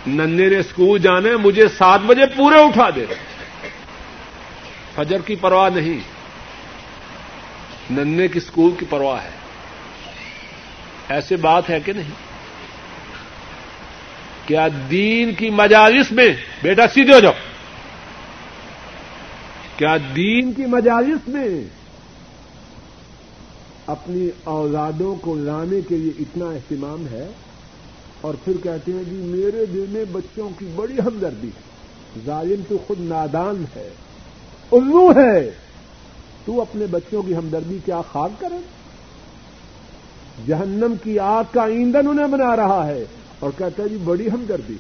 [0.08, 3.06] ننے نے اسکول جانے مجھے سات بجے پورے اٹھا دے۔
[4.96, 6.00] فجر کی پرواہ نہیں۔
[7.94, 9.30] ننے کی اسکول کی پرواہ ہے۔
[11.10, 12.10] ایسے بات ہے کہ نہیں؟
[14.46, 16.28] کیا دین کی مجالس میں،
[16.64, 17.32] بیٹا سیدھے ہو جاؤ۔
[19.78, 21.64] کیا دین کی مجالس میں
[23.86, 27.28] اپنی اولادوں کو لانے کے لیے اتنا اہتمام ہے؟
[28.22, 31.70] اور پھر کہتے ہیں جی میرے دل میں بچوں کی بڑی ہمدردی ہے۔
[32.26, 33.90] ظالم تو خود نادان ہے
[34.72, 35.52] الو ہے۔
[36.46, 38.58] تو اپنے بچوں کی ہمدردی کیا خاک کرے
[40.48, 43.06] جہنم کی آگ کا ایندھن انہیں بنا رہا ہے۔
[43.40, 44.76] اور کہتا ہے جی بڑی ہمدردی۔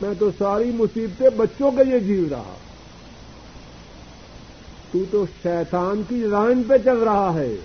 [0.00, 2.54] میں تو ساری مصیبتیں بچوں کے لیے جیو رہا
[4.92, 7.56] تو تو شیطان کی لائن پہ چل رہا ہے۔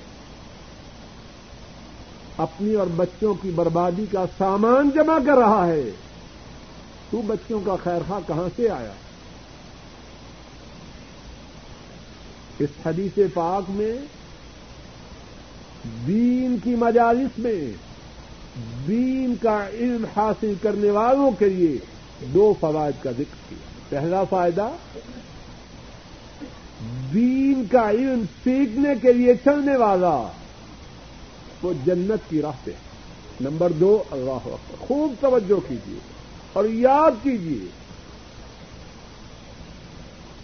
[2.37, 5.89] اپنی اور بچوں کی بربادی کا سامان جمع کر رہا ہے۔
[7.09, 8.91] تو بچوں کا خیر خواہ کہاں سے آیا؟
[12.59, 13.93] اس حدیث پاک میں
[16.07, 17.71] دین کی مجالس میں
[18.87, 21.77] دین کا علم حاصل کرنے والوں کے لیے
[22.21, 23.57] دو فوائد کا ذکر کیا۔
[23.89, 24.69] پہلا فائدہ،
[27.13, 30.31] دین کا علم سیکھنے کے لیے چلنے والا
[31.65, 32.71] وہ جنت کی راہ پہ۔
[33.41, 35.99] نمبر دو، اللہ خوب توجہ کیجیے
[36.53, 37.67] اور یاد کیجیے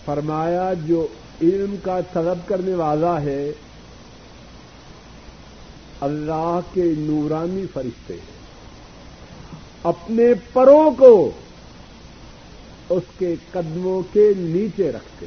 [0.06, 1.08] فرمایا، جو
[1.42, 3.52] علم کا طلب کرنے والا ہے،
[6.02, 8.18] اللہ کے نورانی فرشتے
[9.84, 11.32] اپنے پروں کو
[12.90, 15.26] اس کے قدموں کے نیچے رکھتے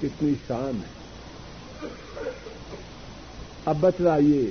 [0.00, 0.97] کتنی شان ہے۔
[3.68, 4.50] اب بتلائیے،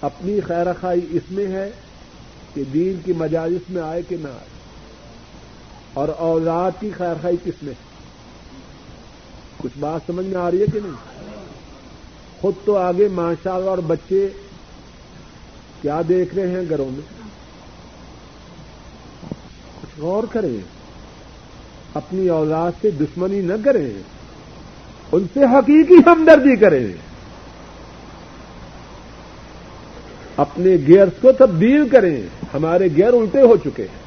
[0.00, 1.70] اپنی خیر خائی اس میں ہے
[2.54, 4.48] کہ دین کی مجالس میں آئے کہ نہ آئے؟
[5.94, 7.72] اور اولاد کی خیر خائی کس میں؟
[9.56, 11.30] کچھ بات سمجھ میں آ رہی ہے کہ نہیں؟
[12.40, 14.28] خود تو آگے ماشاء اللہ اور بچے
[15.82, 17.22] کیا دیکھ رہے ہیں گھروں میں؟
[19.82, 20.60] کچھ غور کریں،
[21.94, 23.90] اپنی اولاد سے دشمنی نہ کریں،
[25.12, 27.11] ان سے حقیقی ہمدردی کریں۔
[30.36, 32.22] اپنے گیئرس کو تبدیل کریں۔
[32.54, 34.02] ہمارے گیئر الٹے ہو چکے ہیں۔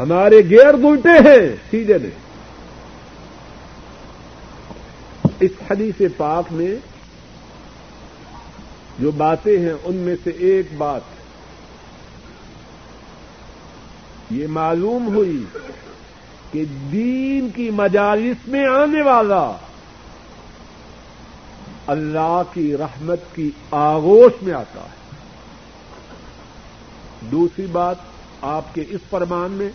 [0.00, 2.26] ہمارے گیئر الٹے ہیں، سیدھے نہیں
[5.40, 6.74] اس حدیث پاک میں
[8.98, 11.00] جو باتیں ہیں، ان میں سے ایک بات
[14.30, 15.44] یہ معلوم ہوئی
[16.52, 19.52] کہ دین کی مجالس میں آنے والا
[21.86, 24.94] اللہ کی رحمت کی آغوش میں آتا ہے۔
[27.30, 27.96] دوسری بات
[28.40, 29.68] آپ کے اس فرمان میں،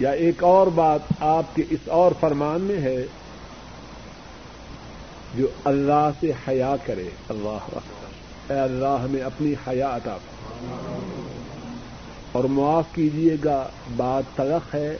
[0.00, 3.06] یا ایک اور بات آپ کے اس اور فرمان میں ہے،
[5.34, 7.78] جو اللہ سے حیا کرے۔ اللہ
[8.48, 10.16] اے اللہ، ہمیں اپنی حیا عطا
[12.32, 14.96] اور معاف کیجیے گا، بات تلخ ہے،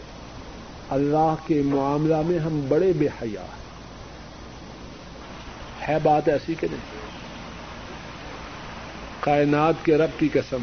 [0.91, 3.66] اللہ کے معاملہ میں ہم بڑے بے حیا ہیں۔
[5.89, 7.07] ہے بات ایسی کہ نہیں۔
[9.21, 10.63] کائنات کے رب کی قسم،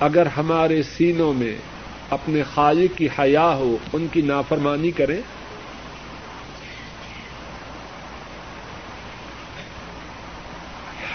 [0.00, 1.56] اگر ہمارے سینوں میں
[2.10, 5.20] اپنے خالق کی حیا ہو، ان کی نافرمانی کریں۔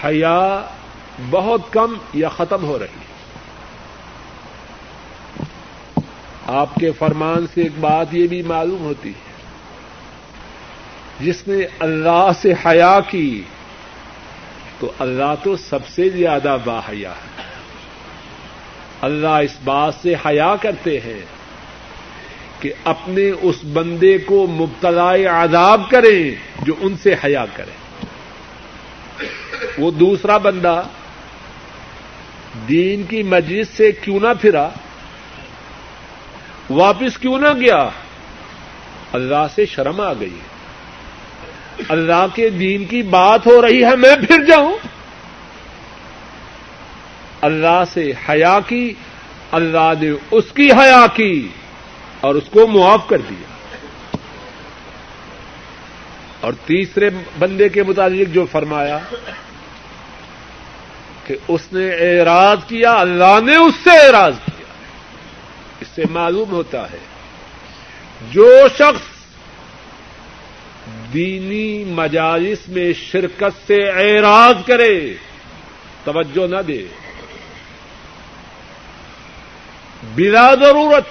[0.04, 0.66] حیا
[1.30, 3.10] بہت کم یا ختم ہو رہی ہے۔
[6.46, 9.29] آپ کے فرمان سے ایک بات یہ بھی معلوم ہوتی ہے۔
[11.20, 13.42] جس نے اللہ سے حیا کی،
[14.78, 17.42] تو اللہ تو سب سے زیادہ باحیا ہے۔
[19.00, 21.20] اللہ اس بات سے حیا کرتے ہیں
[22.60, 28.06] کہ اپنے اس بندے کو مبتلا عذاب کریں جو ان سے حیا کرے۔
[29.78, 30.82] وہ دوسرا بندہ
[32.68, 34.68] دین کی مجلس سے کیوں نہ پھرا،
[36.70, 37.88] واپس کیوں نہ گیا،
[39.12, 40.59] اللہ سے شرم آ گئی۔ ہے
[41.88, 44.76] اللہ کے دین کی بات ہو رہی ہے، میں پھر جاؤں۔
[47.40, 48.94] اللہ سے حیا کی،
[49.52, 51.48] اللہ نے اس کی حیا کی
[52.20, 53.50] اور اس کو معاف کر دیا۔
[56.40, 58.98] اور تیسرے بندے کے متعلق جو فرمایا
[61.26, 64.72] کہ اس نے اعراض کیا، اللہ نے اس سے اعراض کیا۔
[65.80, 66.98] اس سے معلوم ہوتا ہے،
[68.30, 69.19] جو شخص
[71.14, 75.14] دینی مجالس میں شرکت سے اعراض کرے،
[76.04, 76.86] توجہ نہ دے۔
[80.14, 81.06] بلا ضرورت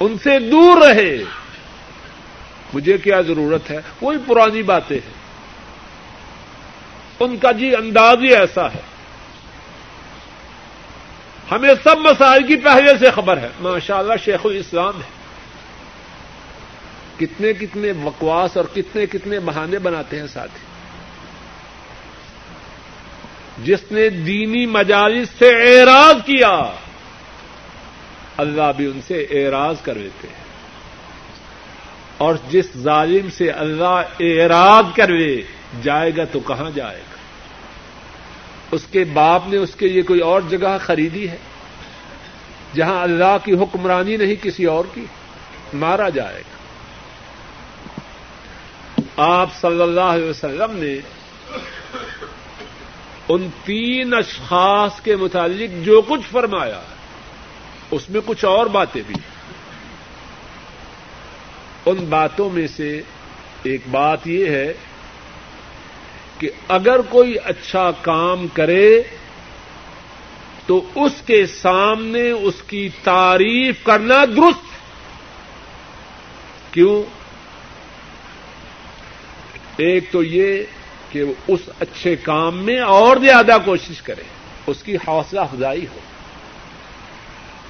[0.00, 1.18] ان سے دور رہے۔
[2.74, 5.14] مجھے کیا ضرورت ہے؟ وہی پرانی باتیں ہیں۔
[7.20, 8.80] ان کا جی انداز ہی ایسا ہے۔
[11.50, 15.21] ہمیں سب مسائل کی پہلے سے خبر ہے۔ ماشاء اللہ شیخ الاسلام ہے۔
[17.22, 20.72] کتنے کتنے بکواس اور کتنے کتنے بہانے بناتے ہیں ساتھی۔
[23.64, 26.62] جس نے دینی مجالس سے اعراض کیا،
[28.36, 30.42] اللہ بھی ان سے اعراض کر دیتے ہیں۔
[32.18, 35.42] اور جس ظالم سے اللہ اعراض کروے،
[35.82, 37.16] جائے گا تو کہاں جائے گا؟
[38.70, 41.36] اس کے باپ نے اس کے لیے کوئی اور جگہ خریدی ہے؟
[42.74, 45.04] جہاں اللہ کی حکمرانی نہیں کسی اور کی،
[45.74, 46.61] مارا جائے گا۔
[49.22, 50.94] آپ صلی اللہ علیہ وسلم نے
[53.28, 56.80] ان تین اشخاص کے متعلق جو کچھ فرمایا
[57.90, 59.14] اس میں کچھ اور باتیں بھی
[61.86, 63.02] ان باتوں میں سے
[63.62, 64.72] ایک بات یہ ہے
[66.38, 69.02] کہ اگر کوئی اچھا کام کرے
[70.66, 74.70] تو اس کے سامنے اس کی تعریف کرنا درست
[76.74, 77.02] کیوں؟
[79.76, 80.62] ایک تو یہ
[81.10, 84.22] کہ وہ اس اچھے کام میں اور زیادہ کوشش کرے،
[84.66, 85.98] اس کی حوصلہ افزائی ہو۔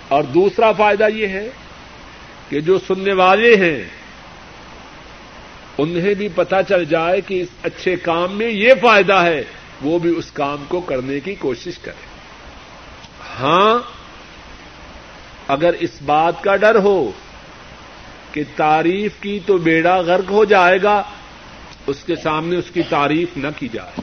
[0.09, 1.49] اور دوسرا فائدہ یہ ہے
[2.49, 3.83] کہ جو سننے والے ہیں،
[5.79, 9.45] انہیں بھی پتا چل جائے کہ اس اچھے کام میں یہ فائدہ ہے،
[9.83, 12.07] وہ بھی اس کام کو کرنے کی کوشش کرے۔
[13.41, 13.79] ہاں
[15.49, 17.11] اگر اس بات کا ڈر ہو
[18.33, 21.03] کہ تعریف کی تو بیڑا غرق ہو جائے گا
[21.87, 24.01] اس کے سامنے اس کی تعریف نہ کی جائے۔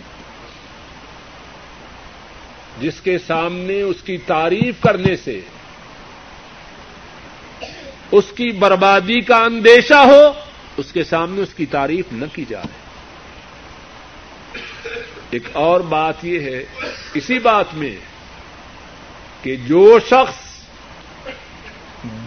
[2.80, 5.42] جس کے سامنے اس کی تعریف کرنے سے
[8.12, 10.32] اس کی بربادی کا اندیشہ ہو،
[10.78, 12.90] اس کے سامنے اس کی تعریف نہ کی جائے۔
[15.30, 16.64] ایک اور بات یہ ہے،
[17.14, 17.96] اسی بات میں
[19.44, 20.64] کہ جو شخص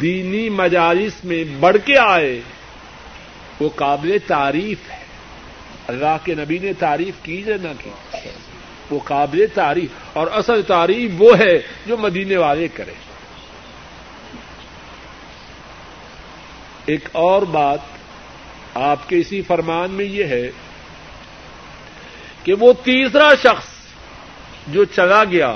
[0.01, 2.41] دینی مجالس میں بڑھ کے آئے،
[3.61, 5.02] وہ قابل تعریف ہے۔
[5.89, 7.91] اللہ کے نبی نے تعریف کی یا نہ کی.
[8.91, 9.91] وہ قابل تعریف.
[10.12, 12.93] اور اصل تعریف وہ ہے جو مدینے والے کرے.
[16.87, 17.78] ایک اور بات
[18.74, 20.51] آپ کے اسی فرمان میں یہ ہے
[22.45, 23.66] کہ وہ تیسرا شخص
[24.68, 25.55] جو چلا گیا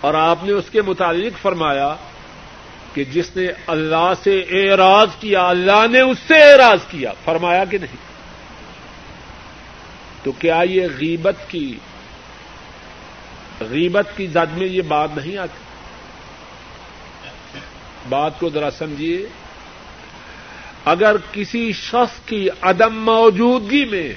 [0.00, 1.94] اور آپ نے اس کے متعلق فرمایا
[2.94, 7.78] کہ جس نے اللہ سے اعراض کیا، اللہ نے اس سے اعراض کیا، فرمایا کہ
[7.78, 8.09] نہیں؟
[10.22, 11.78] تو کیا یہ غیبت کی
[13.60, 15.64] غیبت کی زد میں یہ بات نہیں آتی؟
[18.08, 19.26] بات کو ذرا سمجھیے۔
[20.84, 24.12] اگر کسی شخص کی عدم موجودگی میں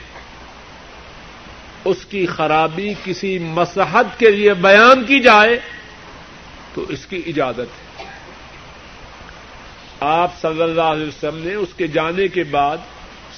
[1.85, 5.59] اس کی خرابی کسی مسحت کے لیے بیان کی جائے،
[6.73, 8.05] تو اس کی اجازت ہے۔
[9.99, 12.77] آپ صلی اللہ علیہ وسلم نے اس کے جانے کے بعد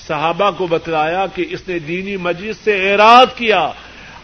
[0.08, 3.72] صحابہ کو بتلایا کہ اس نے دینی مجلس سے اعراض کیا،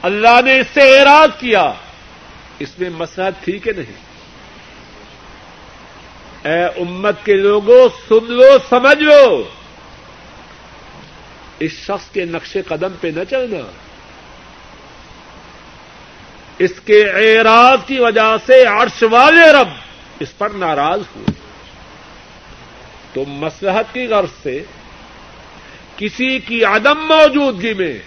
[0.02, 1.72] اللہ نے اس سے اعراض کیا۔
[2.60, 4.12] اس میں مسحت تھی کہ نہیں؟
[6.48, 9.44] اے امت کے لوگوں، سن لو، سمجھ لو۔
[11.60, 13.72] اس شخص کے نقش قدم پہ نہ چلنا۔
[16.60, 19.68] اس کے اعراض کی وجہ سے عرش والے رب
[20.20, 21.34] اس پر ناراض ہوئے۔
[23.14, 24.64] تو مسلحت کی غرض سے
[26.02, 28.00] کسی کی عدم موجودگی میں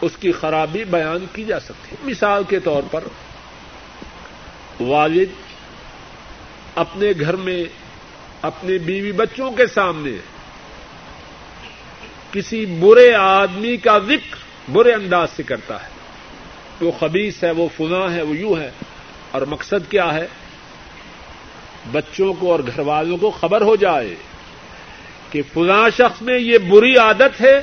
[0.00, 3.04] اس کی خرابی بیان کی جا سکتی ہے۔ مثال کے طور پر
[4.80, 5.28] والد
[6.74, 7.64] اپنے گھر میں
[8.42, 10.10] اپنے بیوی بچوں کے سامنے
[12.32, 14.36] کسی برے آدمی کا ذکر
[14.72, 15.88] برے انداز سے کرتا ہے۔
[16.80, 18.70] وہ خبیص ہے، وہ فنا ہے، وہ یوں ہے۔
[19.30, 20.26] اور مقصد کیا ہے؟
[21.92, 24.16] بچوں کو اور گھر والوں کو خبر ہو جائے۔
[25.32, 27.60] کہ فلاں شخص میں یہ بری عادت ہے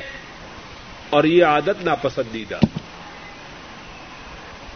[1.10, 2.58] اور یہ عادت ناپسندیدہ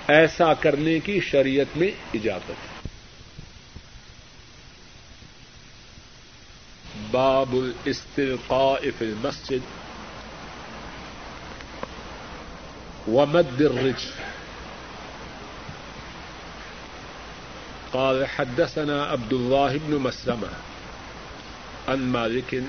[0.08, 2.88] ایسا کرنے کی شریعت میں اجازت ہے۔
[7.10, 9.58] باب الاستلقاء في المسجد
[13.08, 14.10] ومد الرجل۔
[17.90, 20.73] قال حدثنا عبد الله بن مسلمة
[21.88, 22.62] عن مالك،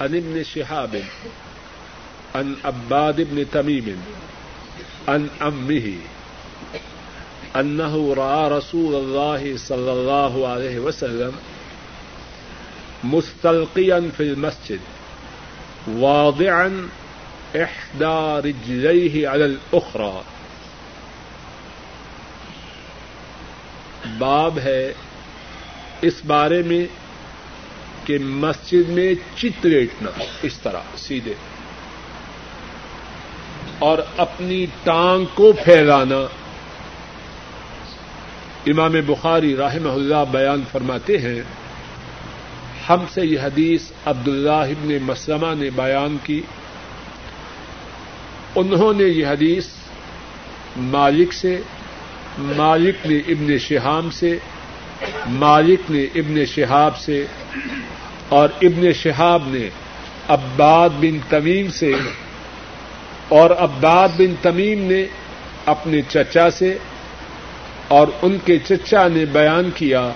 [0.00, 1.02] عن ابن شهاب،
[2.34, 4.02] عن عباد بن تميم،
[5.08, 5.94] عن أمه
[7.56, 11.32] أنه رأى رسول الله صلى الله عليه وسلم
[13.04, 14.80] مستلقيا في المسجد،
[15.88, 16.88] واضعا
[17.56, 20.22] إحدى رجليه على الأخرى.
[24.18, 24.92] باب ہے
[26.02, 26.86] اس بارے میں
[28.04, 30.10] کہ مسجد میں چت لیٹنا
[30.42, 31.34] اس طرح، سیدھے۔
[33.78, 36.16] اور اپنی ٹانگ کو پھیلانا۔
[38.66, 41.42] امام بخاری رحمہ اللہ بیان فرماتے ہیں،
[42.88, 46.42] ہم سے یہ حدیث عبد اللہ ابن مسلمہ نے بیان کی۔
[48.54, 49.66] انہوں نے یہ حدیث
[50.76, 51.60] مالک سے،
[52.38, 54.38] مالک نے ابن شہام سے
[55.26, 57.26] مالک نے ابن شہاب سے
[58.28, 59.68] اور ابن شہاب نے
[60.28, 61.92] عباد بن تمیم سے
[63.28, 65.06] اور عباد بن تمیم نے
[65.66, 66.78] اپنے چچا سے
[67.88, 70.10] اور ان کے چچا نے بیان کیا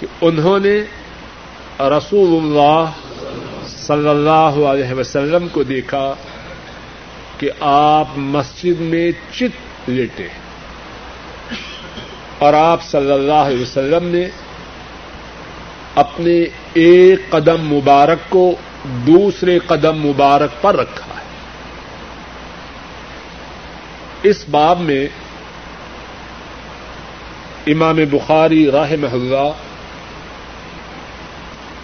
[0.00, 0.80] کہ انہوں نے
[1.80, 2.90] رسول اللہ
[3.66, 6.14] صلی اللہ علیہ وسلم کو دیکھا
[7.38, 10.39] کہ آپ مسجد میں چت لیٹے ہیں۔
[12.40, 14.28] اور آپ صلی اللہ علیہ وسلم نے
[15.94, 18.54] اپنے ایک قدم مبارک کو
[19.06, 21.20] دوسرے قدم مبارک پر رکھا ہے۔
[24.22, 25.08] اس باب میں
[27.66, 29.52] امام بخاری راہ محلہ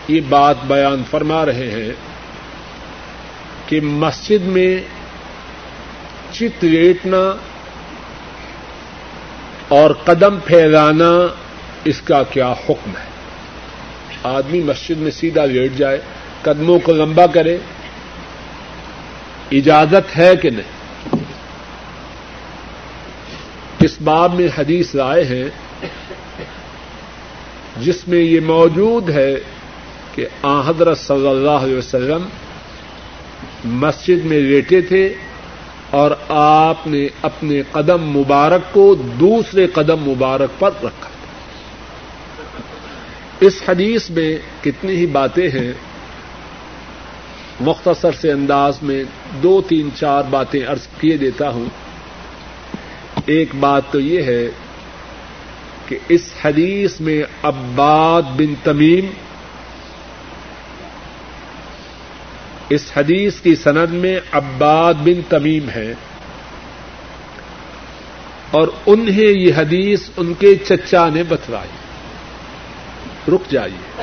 [0.08, 1.92] یہ بات بیان فرما رہے ہیں
[3.66, 4.80] کہ مسجد میں
[6.32, 7.36] چت لیٹنا
[9.68, 11.10] اور قدم پھیلانا
[11.84, 13.04] اس کا کیا حکم ہے؟
[14.22, 16.00] آدمی مسجد میں سیدھا لیٹ جائے،
[16.42, 17.58] قدموں کو لمبا کرے،
[19.52, 20.74] اجازت ہے کہ نہیں؟
[23.80, 25.48] اس باب میں حدیث رائے ہیں
[27.76, 29.34] جس میں یہ موجود ہے
[30.14, 32.28] کہ آ حضرت صلی اللہ علیہ وسلم
[33.64, 35.14] مسجد میں لیٹے تھے
[35.90, 41.08] اور آپ نے اپنے قدم مبارک کو دوسرے قدم مبارک پر رکھا۔
[43.40, 45.72] اس حدیث میں کتنی ہی باتیں ہیں،
[47.60, 49.04] مختصر سے انداز میں
[49.42, 51.64] دو تین چار باتیں ارض کیے دیتا ہوں۔
[53.26, 54.48] ایک بات تو یہ ہے
[55.86, 59.06] کہ اس حدیث میں عباد بن تمیم
[62.68, 65.94] اس حدیث کی سند میں عباد بن تمیم ہے
[68.50, 71.68] اور انہیں یہ حدیث ان کے چچا نے بتلائی۔
[73.34, 74.02] رک جائیے۔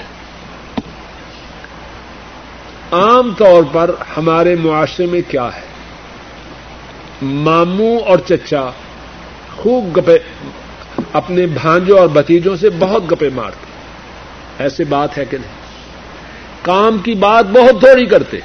[2.92, 5.74] عام طور پر ہمارے معاشرے میں کیا ہے؟
[7.22, 8.70] ماموں اور چچا
[9.56, 10.18] خوب گپے،
[11.14, 13.66] اپنے بھانجوں اور بتیجوں سے بہت گپے مارتے۔
[14.64, 15.63] ایسے بات ہے کہ نہیں؟
[16.64, 18.40] کام کی بات بہت تھوڑی کرتے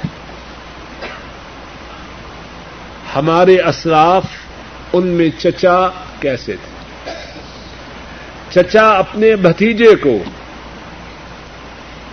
[3.15, 4.23] ہمارے اسلاف
[4.93, 5.87] ان میں چچا
[6.19, 6.79] کیسے تھے؟
[8.53, 10.17] چچا اپنے بھتیجے کو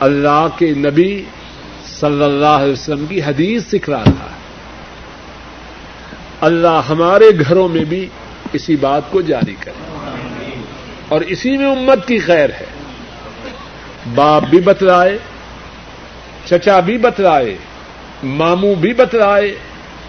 [0.01, 1.25] اللہ کے نبی
[2.01, 4.37] صلی اللہ علیہ وسلم کی حدیث سکھلا رہا ہے
[6.41, 8.09] اللہ ہمارے گھروں میں بھی
[8.53, 9.97] اسی بات کو جاری کرے۔
[11.09, 12.67] اور اسی میں امت کی خیر ہے۔
[14.15, 15.19] باپ بھی بتلائے
[16.47, 17.57] چچا بھی بتلائے،
[18.23, 19.55] ماموں بھی بتلائے،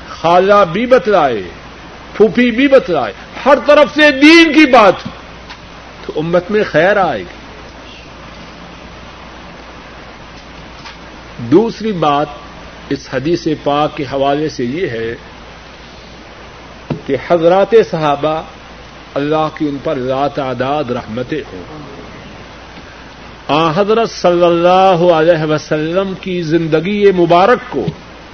[0.10, 1.42] خالہ بھی بتلائے،
[2.14, 3.14] پھوپھی بھی بتلائے،
[3.46, 4.94] ہر طرف سے دین کی بات،
[6.06, 7.38] تو امت میں خیر آئے گی۔
[11.38, 12.28] دوسری بات
[12.90, 15.16] اس حدیث پاک کے حوالے سے یہ ہے
[17.06, 18.42] کہ حضرات صحابہ
[19.14, 21.97] اللہ کی ان پر ذات تعداد رحمتیں ہوں۔
[23.50, 27.86] حضرت صلی اللہ علیہ وسلم کی زندگی مبارک کو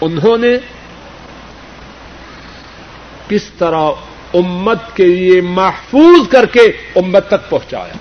[0.02, 0.58] انہوں نے
[3.28, 3.92] کس طرح
[4.34, 6.62] امت کے لیے محفوظ کر کے
[6.96, 7.94] امت تک پہنچایا۔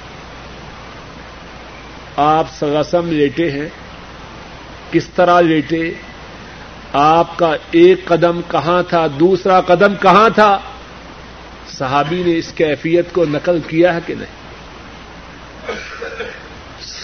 [2.17, 3.69] آپ سلاسم لیٹے ہیں۔
[4.91, 5.93] کس طرح لیٹے؟
[6.93, 10.59] آپ کا ایک قدم کہاں تھا؟ دوسرا قدم کہاں تھا؟
[11.69, 14.42] صحابی نے اس کیفیت کو نقل کیا ہے کہ نہیں؟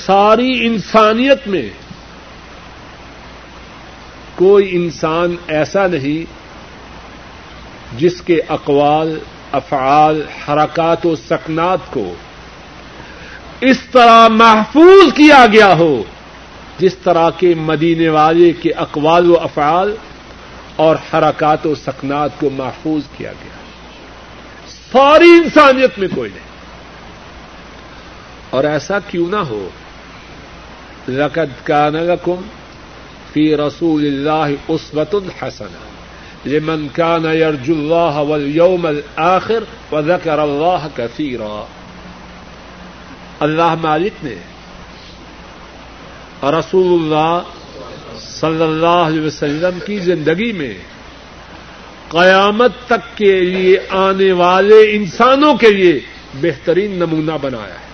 [0.08, 1.70] ساری انسانیت میں
[4.34, 6.32] کوئی انسان ایسا نہیں
[7.98, 9.18] جس کے اقوال،
[9.52, 12.14] افعال، حرکات و سکنات کو
[13.60, 16.02] اس طرح محفوظ کیا گیا ہو،
[16.78, 19.96] جس طرح کے مدینے والے کے اقوال و افعال
[20.76, 23.56] اور حرکات و سکنات کو محفوظ کیا گیا۔
[24.92, 26.48] ساری انسانیت میں کوئی نہیں۔
[28.50, 29.68] اور ایسا کیوں نہ ہو
[31.08, 32.42] لقد كان لكم
[33.34, 35.80] في رسول الله أسوة حسنة
[36.46, 41.66] لمن كان يرجو الله واليوم الآخر وذكر الله كثيرا
[43.40, 44.34] اللہ مالک نے
[46.42, 47.50] رسول اللہ
[48.20, 50.72] صلی اللہ علیہ وسلم کی زندگی میں
[52.08, 56.00] قیامت تک کے لیے آنے والے انسانوں کے لیے
[56.40, 57.87] بہترین نمونہ بنایا ہے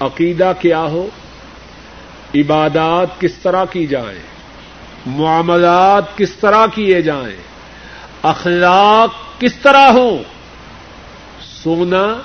[0.00, 1.08] عقیدہ کیا ہو؟
[2.34, 4.18] عبادات کس طرح کی جائیں؟
[5.06, 7.36] معاملات کس طرح کیے جائیں؟
[8.22, 10.22] اخلاق کس طرح ہو
[11.40, 12.16] سونا،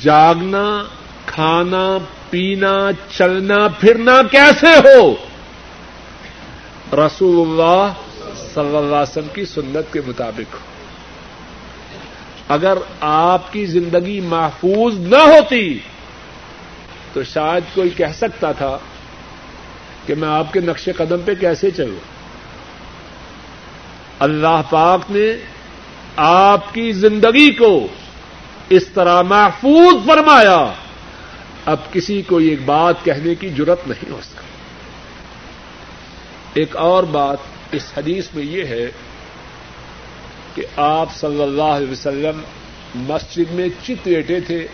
[0.00, 0.82] جاگنا،
[1.26, 1.98] کھانا،
[2.30, 5.14] پینا، چلنا، پھرنا کیسے ہو؟
[7.06, 7.92] رسول اللہ
[8.36, 10.58] صلی اللہ علیہ وسلم کی سنت کے مطابق ہو۔
[12.48, 15.78] اگر آپ کی زندگی محفوظ نہ ہوتی
[17.12, 18.78] تو شاید کوئی کہہ سکتا تھا
[20.06, 22.00] کہ میں آپ کے نقش قدم پہ کیسے چلوں۔
[24.18, 25.32] اللہ پاک نے
[26.16, 27.86] آپ کی زندگی کو
[28.68, 30.72] اس طرح محفوظ فرمایا۔
[31.66, 34.46] اب کسی کو ایک بات کہنے کی ضرورت نہیں ہو سکتی۔
[36.54, 37.36] ایک اور بات
[37.72, 38.90] اس حدیث میں یہ ہے
[40.54, 42.40] کہ آپ صلی اللہ علیہ وسلم
[42.94, 44.66] مسجد میں چت لیٹے تھے۔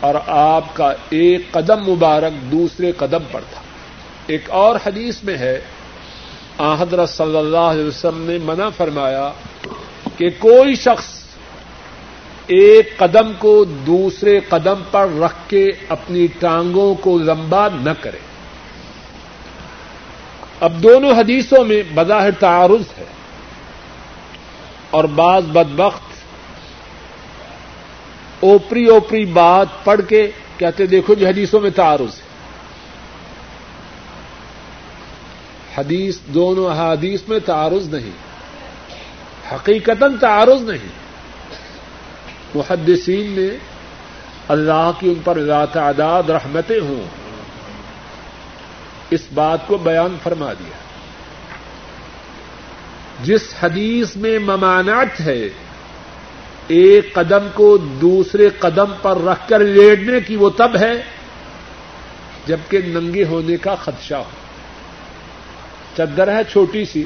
[0.00, 3.60] اور آپ کا ایک قدم مبارک دوسرے قدم پر تھا۔
[4.26, 5.60] ایک اور حدیث میں ہے
[6.78, 9.30] حضرت صلی اللہ علیہ وسلم نے منع فرمایا
[10.16, 11.20] کہ کوئی شخص
[12.46, 18.18] ایک قدم کو دوسرے قدم پر رکھ کے اپنی ٹانگوں کو لمبا نہ کرے۔
[20.60, 23.04] اب دونوں حدیثوں میں بظاہر تعارض ہے
[24.90, 26.09] اور بعض بدبخت
[28.40, 32.30] اوپری اوپری بات پڑھ کے کہتے دیکھو جو حدیثوں میں تعارض ہے۔
[35.78, 38.30] حدیث دونوں احادیث میں تعارض نہیں۔
[39.54, 40.88] حقیقت تعارض نہیں۔
[42.54, 43.58] محدثین نے
[44.48, 45.38] اللہ کی ان پر
[45.72, 47.08] تعداد رحمتیں ہوں۔
[49.10, 50.76] اس بات کو بیان فرما دیا۔
[53.22, 55.48] جس حدیث میں ممانعت ہے
[56.70, 61.02] ایک قدم کو دوسرے قدم پر رکھ کر لیٹنے کی وہ تب ہے
[62.46, 64.24] جبکہ ننگے ہونے کا خدشہ ہو۔
[65.96, 67.04] چدر ہے چھوٹی سی۔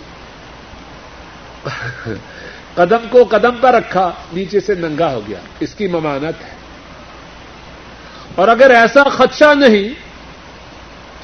[2.74, 6.50] قدم کو قدم پر رکھا، نیچے سے ننگا ہو گیا۔ اس کی ممانت ہے۔
[8.34, 9.88] اور اگر ایسا خدشہ نہیں،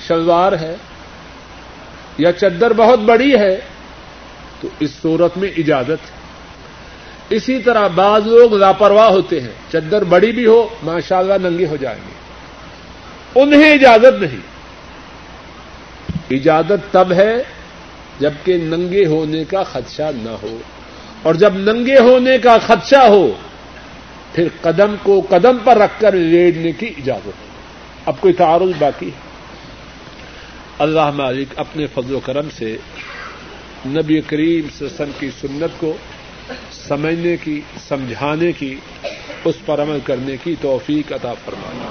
[0.06, 0.76] شلوار ہے
[2.18, 3.60] یا چدر بہت بڑی ہے،
[4.60, 6.19] تو اس صورت میں اجازت ہے۔
[7.30, 12.00] اسی طرح بعض لوگ لاپرواہ ہوتے ہیں چدر بڑی بھی ہو ماشاءاللہ ننگے ہو جائیں
[12.06, 12.20] گے
[13.40, 14.40] انہیں اجازت نہیں
[16.30, 17.42] اجازت تب ہے
[18.20, 20.58] جبکہ ننگے ہونے کا خدشہ نہ ہو
[21.22, 23.32] اور جب ننگے ہونے کا خدشہ ہو
[24.32, 27.48] پھر قدم کو قدم پر رکھ کر لیڑنے کی اجازت ہے۔
[28.06, 29.28] اب کوئی تعارض باقی ہے؟
[30.78, 32.76] اللہ مالک اپنے فضل و کرم سے
[33.86, 35.96] نبی کریم سسن کی سنت کو
[36.90, 38.74] سمجھنے کی، سمجھانے کی،
[39.44, 41.90] اس پر عمل کرنے کی توفیق عطا فرمانا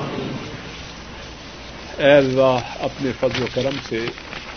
[1.97, 3.99] اے اللہ، اپنے فضل و کرم سے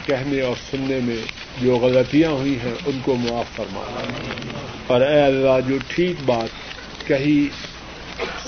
[0.06, 1.16] کہنے اور سننے میں
[1.62, 4.02] جو غلطیاں ہوئی ہیں، ان کو معاف فرمانا
[4.86, 7.48] اور اے اللہ، جو ٹھیک بات کہی،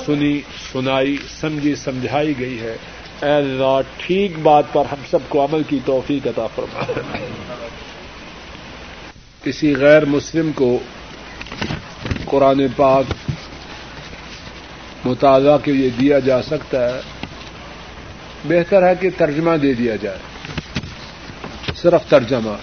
[0.06, 0.40] سنی،
[0.72, 2.76] سنائی، سمجھی، سمجھائی گئی ہے،
[3.22, 6.84] اے اللہ، ٹھیک بات پر ہم سب کو عمل کی توفیق عطا فرما۔
[9.44, 10.78] کسی غیر مسلم کو
[12.34, 13.04] قرآن پاک
[15.04, 17.00] مطالعہ کے لیے دیا جا سکتا ہے۔
[18.44, 20.18] بہتر ہے کہ ترجمہ دے دیا جائے۔
[21.76, 22.56] صرف ترجمہ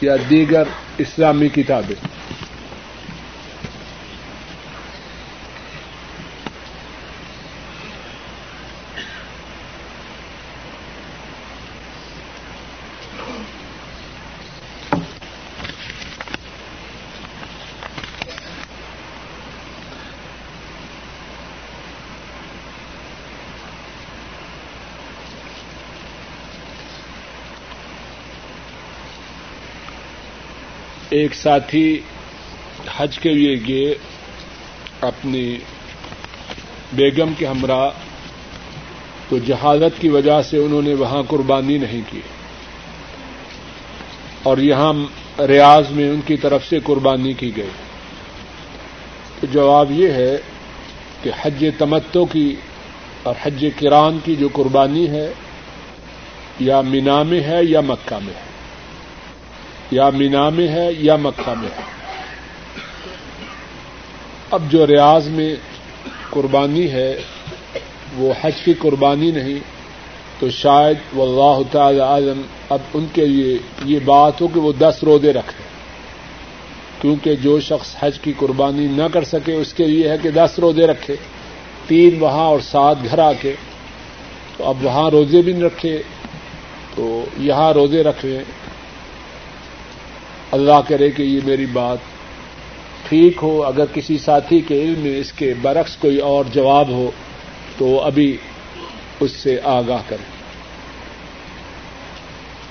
[0.00, 0.62] یا دیگر
[0.98, 2.19] اسلامی کتابیں۔
[31.10, 32.00] ایک ساتھی
[32.96, 33.94] حج کے لیے گئے
[35.00, 35.58] اپنی
[36.92, 37.90] بیگم کے ہمراہ
[39.28, 42.20] تو جہازت کی وجہ سے انہوں نے وہاں قربانی نہیں کی
[44.42, 44.92] اور یہاں
[45.42, 47.70] ریاض میں ان کی طرف سے قربانی کی گئی۔
[49.40, 50.36] تو جواب یہ ہے
[51.22, 52.56] کہ حج تمتو کی
[53.22, 55.32] اور حج کران کی جو قربانی ہے
[56.60, 58.49] یا مینا میں ہے یا مکہ میں ہے۔
[59.90, 61.82] یا مینا میں ہے یا مکہ میں ہے۔
[64.50, 65.56] اب جو ریاض میں
[66.30, 67.20] قربانی ہے،
[68.16, 69.58] وہ حج کی قربانی نہیں،
[70.38, 74.72] تو شاید وہ اللہ تعالی عالم اب ان کے لیے یہ بات ہو کہ وہ
[74.72, 75.70] دس روزے رکھیں
[77.02, 80.58] کیونکہ جو شخص حج کی قربانی نہ کر سکے، اس کے لیے ہے کہ دس
[80.58, 81.16] روزے رکھے۔
[81.86, 83.54] تین وہاں اور سات گھر آ کے۔
[84.56, 86.02] تو اب وہاں روزے بھی نہیں رکھے،
[86.94, 88.40] تو یہاں روزے رکھ لیں
[90.52, 91.98] اللہ کرے کہ یہ میری بات
[93.08, 97.10] ٹھیک ہو، اگر کسی ساتھی کے علم میں اس کے برعکس کوئی اور جواب ہو
[97.78, 98.36] تو ابھی
[99.20, 100.40] اس سے آگاہ کریں۔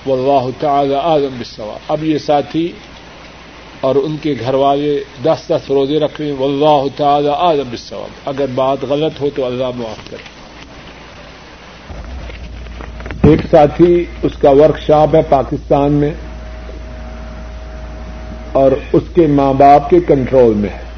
[0.06, 2.72] واللہ تعالی اعظم بالسوا اب یہ ساتھی
[3.80, 8.46] اور ان کے گھر والے دس دس روزے رکھ لیں۔ واللہ تعالی اعظم بالسوا اگر
[8.54, 10.22] بات غلط ہو تو اللہ معاف کرے۔
[13.30, 16.14] ایک ساتھی اس کا ورک شاپ ہے پاکستان میں۔
[18.52, 20.90] اور اس کے ماں باپ کے کنٹرول میں ہے۔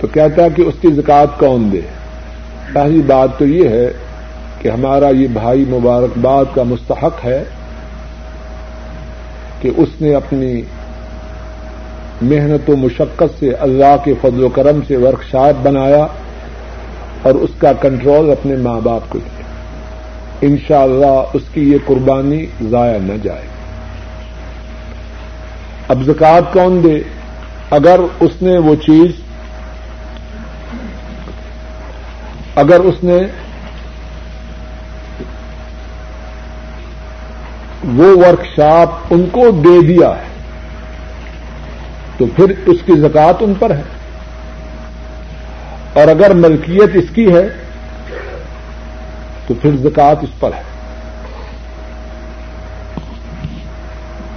[0.00, 1.80] تو کہتا ہے کہ اس کی زکات کون دے؟
[2.72, 3.88] پہلی بات تو یہ ہے
[4.58, 7.44] کہ ہمارا یہ بھائی مبارکباد کا مستحق ہے
[9.60, 10.62] کہ اس نے اپنی
[12.22, 16.06] محنت و مشقت سے اللہ کے فضل و کرم سے ورک شاپ بنایا
[17.22, 19.44] اور اس کا کنٹرول اپنے ماں باپ کو دیا۔
[20.40, 23.59] انشاءاللہ اللہ اس کی یہ قربانی ضائع نہ جائے۔
[25.90, 27.02] اب زکات کون دے؟
[27.70, 29.10] اگر اس نے وہ چیز
[32.54, 33.18] اگر اس نے
[37.84, 40.28] وہ ورک شاپ ان کو دے دیا ہے،
[42.18, 43.82] تو پھر اس کی زکات ان پر ہے۔
[45.92, 47.48] اور اگر ملکیت اس کی ہے،
[49.46, 50.69] تو پھر زکات اس پر ہے۔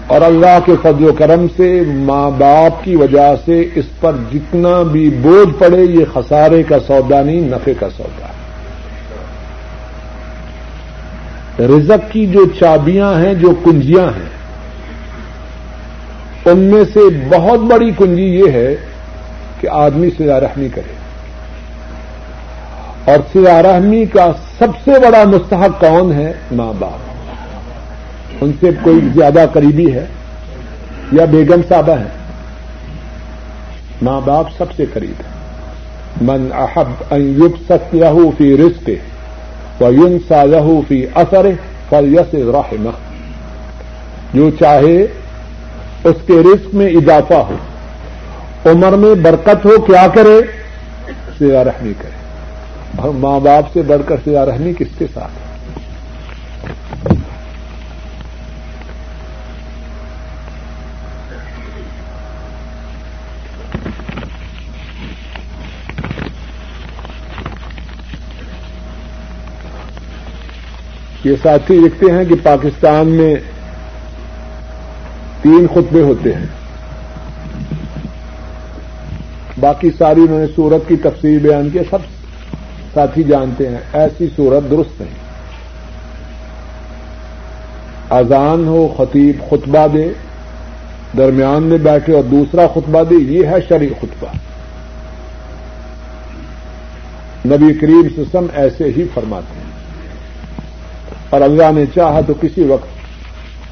[0.08, 4.82] اور اللہ کے فضل و کرم سے، ماں باپ کی وجہ سے اس پر جتنا
[4.82, 8.34] بھی بوجھ پڑے، یہ خسارے کا سودا نہیں نفے کا سودا ہے۔
[11.68, 14.30] رزق کی جو چابیاں ہیں، جو کنجیاں ہیں،
[16.46, 17.00] ان میں سے
[17.30, 18.76] بہت بڑی کنجی یہ ہے
[19.62, 20.94] کہ آدمی سیا رحمی کرے۔
[23.06, 27.13] اور سیا رحمی کا سب سے بڑا مستحق کون ہے؟ ماں باپ۔
[28.44, 30.06] ان سے کوئی زیادہ قریبی ہے
[31.12, 32.08] یا بیگم صاحبہ ہے؟
[34.02, 35.34] ماں باپ سب سے قریب ہے۔
[36.22, 38.90] من احب ان یبسط له فی رزق
[39.82, 41.46] و ینسا له فی اثر
[41.90, 42.90] فلیس رحمہ
[44.34, 45.02] جو چاہے
[46.04, 47.56] اس کے رزق میں اضافہ ہو،
[48.66, 50.42] عمر میں برکت ہو، کیا کرے؟
[51.38, 55.53] سیا رحمی کرے۔ ماں باپ سے بڑھ کر سیا رحمی کس کے ساتھ؟ ہے
[71.24, 73.36] یہ ساتھی لکھتے ہیں کہ پاکستان میں
[75.42, 76.46] تین خطبے ہوتے ہیں۔
[79.60, 81.98] باقی ساری انہوں نے سورت کی تفصیل بیان کی سب
[82.94, 85.24] ساتھی جانتے ہیں، ایسی صورت درست نہیں۔
[88.10, 90.12] اذان ہو، خطیب خطبہ دے،
[91.18, 94.28] درمیان میں بیٹھے اور دوسرا خطبہ دے، یہ ہے شرع خطبہ۔
[97.48, 99.63] نبی کریم سسم ایسے ہی فرماتے ہیں۔
[101.34, 102.88] اور اللہ نے چاہا تو کسی وقت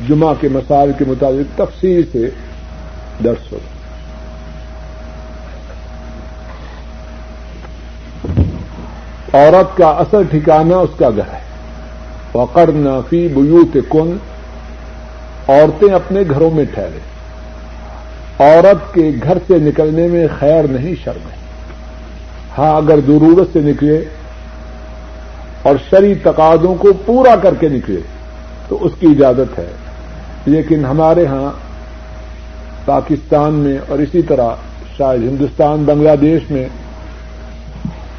[0.09, 2.29] جمعہ کے مسائل کے مطابق تفصیل سے
[3.23, 3.57] درس ہو۔
[9.33, 11.39] عورت کا اصل ٹھکانہ اس کا گھر ہے۔
[12.33, 14.17] وقر نافی بیوت کن
[15.47, 16.99] عورتیں اپنے گھروں میں ٹھہرے۔
[18.39, 21.35] عورت کے گھر سے نکلنے میں خیر نہیں شرم ہے۔
[22.57, 24.05] ہاں اگر ضرورت سے نکلے
[25.63, 28.01] اور شری تقاضوں کو پورا کر کے نکلے
[28.67, 29.67] تو اس کی اجازت ہے۔
[30.45, 31.51] لیکن ہمارے ہاں
[32.85, 34.49] پاکستان میں اور اسی طرح
[34.97, 36.69] شاید ہندوستان، بنگلہ دیش میں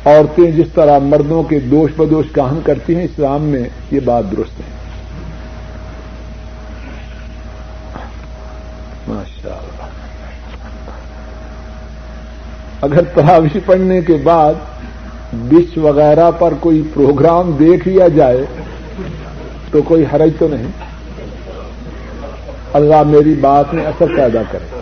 [0.04, 4.60] عورتیں جس طرح مردوں کے دوش بدوش کام کرتی ہیں، اسلام میں یہ بات درست
[4.60, 4.72] ہے۔
[9.08, 9.86] ماشاء اللہ
[12.80, 14.54] اگر تراوی پڑھنے کے بعد
[15.32, 18.44] ڈش وغیرہ پر کوئی پروگرام دیکھ لیا جائے
[19.70, 20.66] تو کوئی حرج تو نہیں۔
[22.72, 24.80] اللہ میری بات میں اثر پیدا کرے۔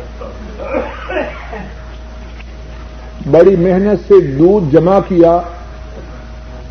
[3.30, 5.40] بڑی محنت سے دودھ جمع کیا۔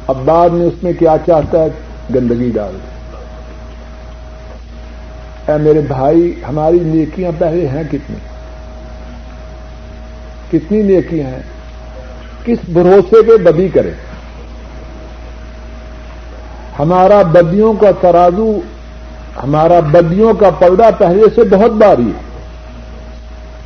[0.08, 1.68] اب بعد میں اس میں کیا چاہتا ہے؟
[2.16, 2.78] گندگی ڈال۔
[5.48, 8.16] اے میرے بھائی، ہماری نیکیاں پہلے ہیں کتنی؟
[10.52, 11.59] کتنی نیکیاں ہیں؟
[12.46, 13.92] کس بھروسے پہ بدی کرے۔
[16.80, 18.60] ہمارا بدیوں کا ترازو،
[19.44, 22.22] ہمارا بدیوں کا پلڑا پہلے سے بہت باری ہے۔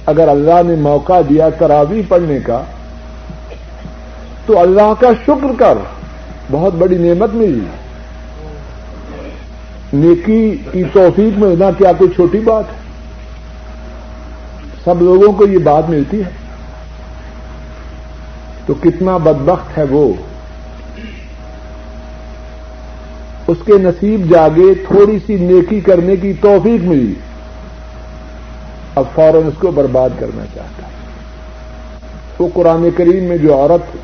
[0.06, 2.64] اگر اللہ نے موقع دیا تراوی پڑھنے کا،
[4.46, 5.78] تو اللہ کا شکر کر،
[6.52, 7.66] بہت بڑی نعمت ملی۔
[9.94, 12.78] نیکی کی توفیق ملنا کیا کوئی چھوٹی بات ہے۔
[14.84, 16.43] سب لوگوں کو یہ بات ملتی ہے۔
[18.66, 20.14] تو کتنا بدبخت ہے وہ۔
[23.48, 27.14] اس کے نصیب جاگے تھوڑی سی نیکی کرنے کی توفیق ملی۔
[28.96, 30.92] اب فوراً اس کو برباد کرنا چاہتا ہے۔
[32.40, 33.98] وہ قرآن کریم میں جو عورت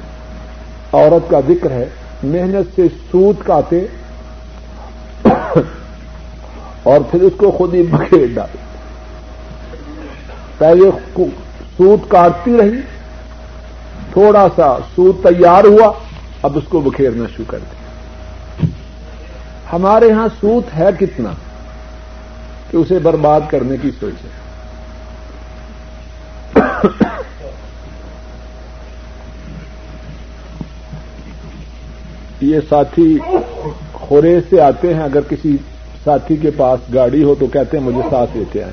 [0.93, 1.85] عورت کا ذکر ہے،
[2.23, 2.81] محنت سے
[3.11, 3.85] سوت کاتے
[6.83, 8.57] اور پھر اس کو خود ہی بکھیر ڈالے
[10.57, 10.91] پہلے
[11.77, 12.98] سوت کاٹتی رہی
[14.19, 15.93] تھوڑا سا سود تیار ہوا،
[16.43, 17.79] اب اس کو بکھیرنا شروع کر دیا۔
[19.73, 21.31] ہمارے ہاں سوت ہے کتنا؟
[22.71, 24.39] کہ اسے برباد کرنے کی سوچ ہے۔
[32.41, 33.19] یہ ساتھی
[33.93, 35.57] خورے سے آتے ہیں، اگر کسی
[36.03, 38.71] ساتھی کے پاس گاڑی ہو تو کہتے ہیں مجھے ساتھ لیتے آئے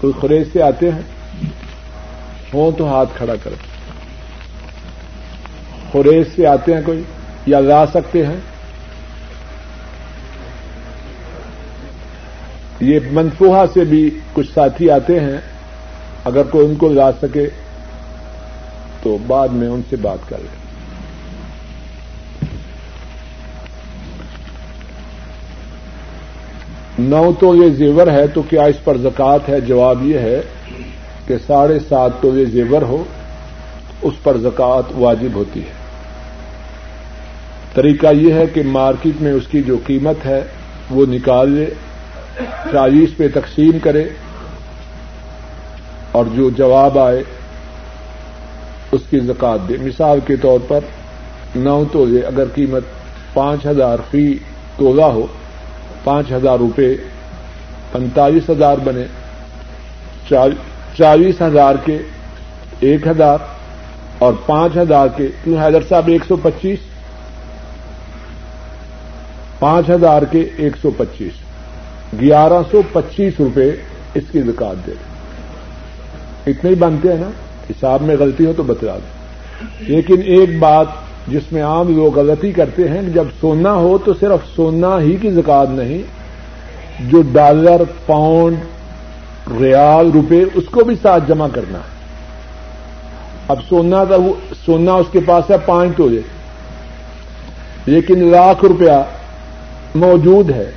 [0.00, 1.17] کوئی خریج سے آتے ہیں؟
[2.54, 3.50] ہوں تو ہاتھ کھڑا کر
[5.92, 7.02] خوریز سے آتے ہیں کوئی؟
[7.46, 8.36] یا لا سکتے ہیں؟
[12.80, 15.38] یہ منفوہا سے بھی کچھ ساتھی آتے ہیں۔
[16.24, 17.48] اگر کوئی ان کو لا سکے
[19.02, 20.58] تو بعد میں ان سے بات کر لیں
[26.98, 30.40] نو تو یہ زیور ہے تو کیا اس پر زکات ہے؟ جواب یہ ہے
[31.28, 33.02] کہ ساڑھے سات تو زیور ہو،
[34.02, 35.72] اس پر زکات واجب ہوتی ہے۔
[37.74, 40.40] طریقہ یہ ہے کہ مارکیٹ میں اس کی جو قیمت ہے،
[40.90, 41.66] وہ نکال لے
[42.72, 44.04] چالیس پہ تقسیم کرے،
[46.12, 47.22] اور جو جواب آئے،
[48.92, 50.80] اس کی زکات دے۔ مثال کے طور پر،
[51.56, 52.84] نو تولے اگر قیمت
[53.34, 54.26] پانچ ہزار فی
[54.76, 55.26] تولا ہو،
[56.04, 56.94] پانچ ہزار روپے
[57.92, 59.04] پینتالیس ہزار بنے
[60.98, 61.98] چالیس ہزار کے،
[62.80, 63.38] ایک ہزار
[64.18, 66.78] اور پانچ ہزار کے۔ کیوں حیدر صاحب، ایک سو پچیس۔
[69.58, 71.32] پانچ ہزار کے، ایک سو پچیس۔
[72.20, 73.70] گیارہ سو پچیس روپے
[74.14, 74.92] اس کی زکات دے۔
[76.46, 77.30] اتنے ہی بنتے ہیں نا؟
[77.70, 79.18] حساب میں غلطی ہو تو بتلا دیں۔
[79.78, 80.86] لیکن ایک بات
[81.26, 85.30] جس میں عام لوگ غلطی کرتے ہیں، جب سونا ہو تو صرف سونا ہی کی
[85.30, 86.02] زکات نہیں،
[87.10, 88.56] جو ڈالر، پاؤنڈ
[89.60, 91.98] ریال روپے اس کو بھی ساتھ جمع کرنا ہے۔
[93.48, 94.16] اب سونا کا
[94.66, 96.20] سونا اس کے پاس ہے، پانچ تولے
[97.86, 99.02] لیکن لاکھ روپیہ
[99.94, 100.70] موجود ہے۔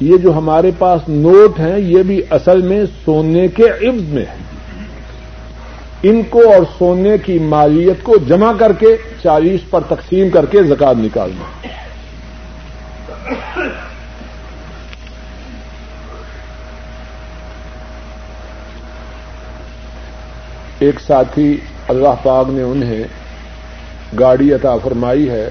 [0.00, 4.36] یہ جو ہمارے پاس نوٹ ہیں، یہ بھی اصل میں سونے کے عبض میں ہے۔
[6.02, 10.62] ان کو اور سونے کی مالیت کو جمع کر کے چالیس پر تقسیم کر کے
[10.62, 11.66] زکات نکالنا۔
[20.82, 21.56] ایک ساتھی
[21.88, 23.04] اللہ پاک نے انہیں
[24.18, 25.50] گاڑی عطا فرمائی ہے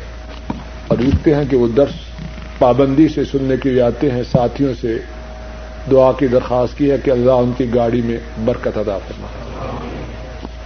[0.88, 1.94] اور لکھتے ہیں کہ وہ درس
[2.60, 4.98] پابندی سے سننے کے لیے آتے ہیں، ساتھیوں سے
[5.92, 9.62] دعا کی درخواست کی ہے کہ اللہ ان کی گاڑی میں برکت ادا فرمائے۔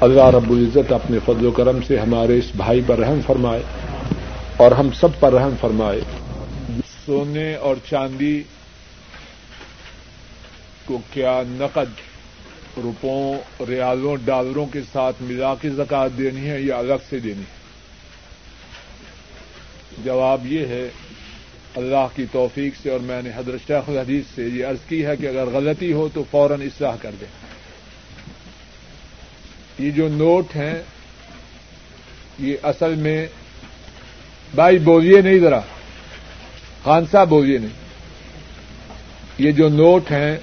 [0.02, 3.62] اللہ رب العزت اپنے فضل و کرم سے ہمارے اس بھائی پر رحم فرمائے
[4.58, 6.02] اور ہم سب پر رحم فرمائے۔
[7.06, 8.44] سونے اور چاندی
[10.86, 12.05] کو کیا نقد
[12.84, 17.66] روپوں ریالوں ڈالروں کے ساتھ ملا کے زکات دینی ہے یا الگ سے دینی ہے؟
[20.04, 20.90] جواب یہ ہے،
[21.76, 25.16] اللہ کی توفیق سے اور میں نے حضرت شیخ الحدیث سے یہ عرض کی ہے
[25.16, 27.28] کہ اگر غلطی ہو تو فوراً اصلاح کر دیں۔
[29.80, 30.82] یہ جو نوٹ ہیں،
[32.40, 33.28] یہ اصل میں
[34.56, 35.60] بھائی بولیے نہیں ذرا،
[36.84, 37.86] خان صاحب بولیے نہیں۔
[39.38, 40.38] یہ جو نوٹ ہیں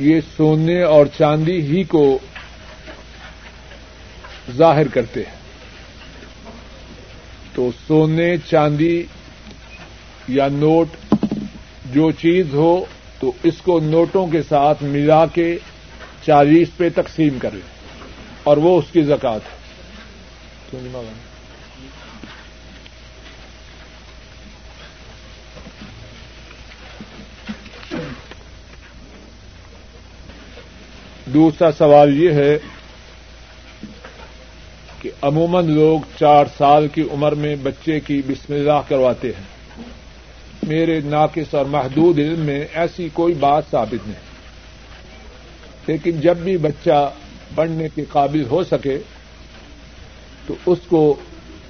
[0.00, 2.18] یہ سونے اور چاندی ہی کو
[4.56, 5.40] ظاہر کرتے ہیں۔
[7.54, 9.02] تو سونے، چاندی
[10.28, 10.88] یا نوٹ،
[11.92, 12.84] جو چیز ہو،
[13.20, 15.58] تو اس کو نوٹوں کے ساتھ ملا کے
[16.26, 17.60] چالیس پہ تقسیم کرے
[18.42, 21.29] اور وہ اس کی زکات ہے۔
[31.34, 32.58] دوسرا سوال یہ ہے
[35.00, 39.82] کہ عموماً لوگ چار سال کی عمر میں بچے کی بسم اللہ کرواتے ہیں۔
[40.62, 44.30] میرے ناقص اور محدود علم میں ایسی کوئی بات ثابت نہیں۔
[45.86, 47.10] لیکن جب بھی بچہ
[47.54, 48.98] پڑھنے کے قابل ہو سکے،
[50.46, 51.14] تو اس کو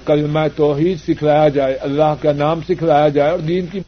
[0.05, 3.79] کلمہ توحید سکھلایا جائے، اللہ کا نام سکھلایا جائے اور دین کی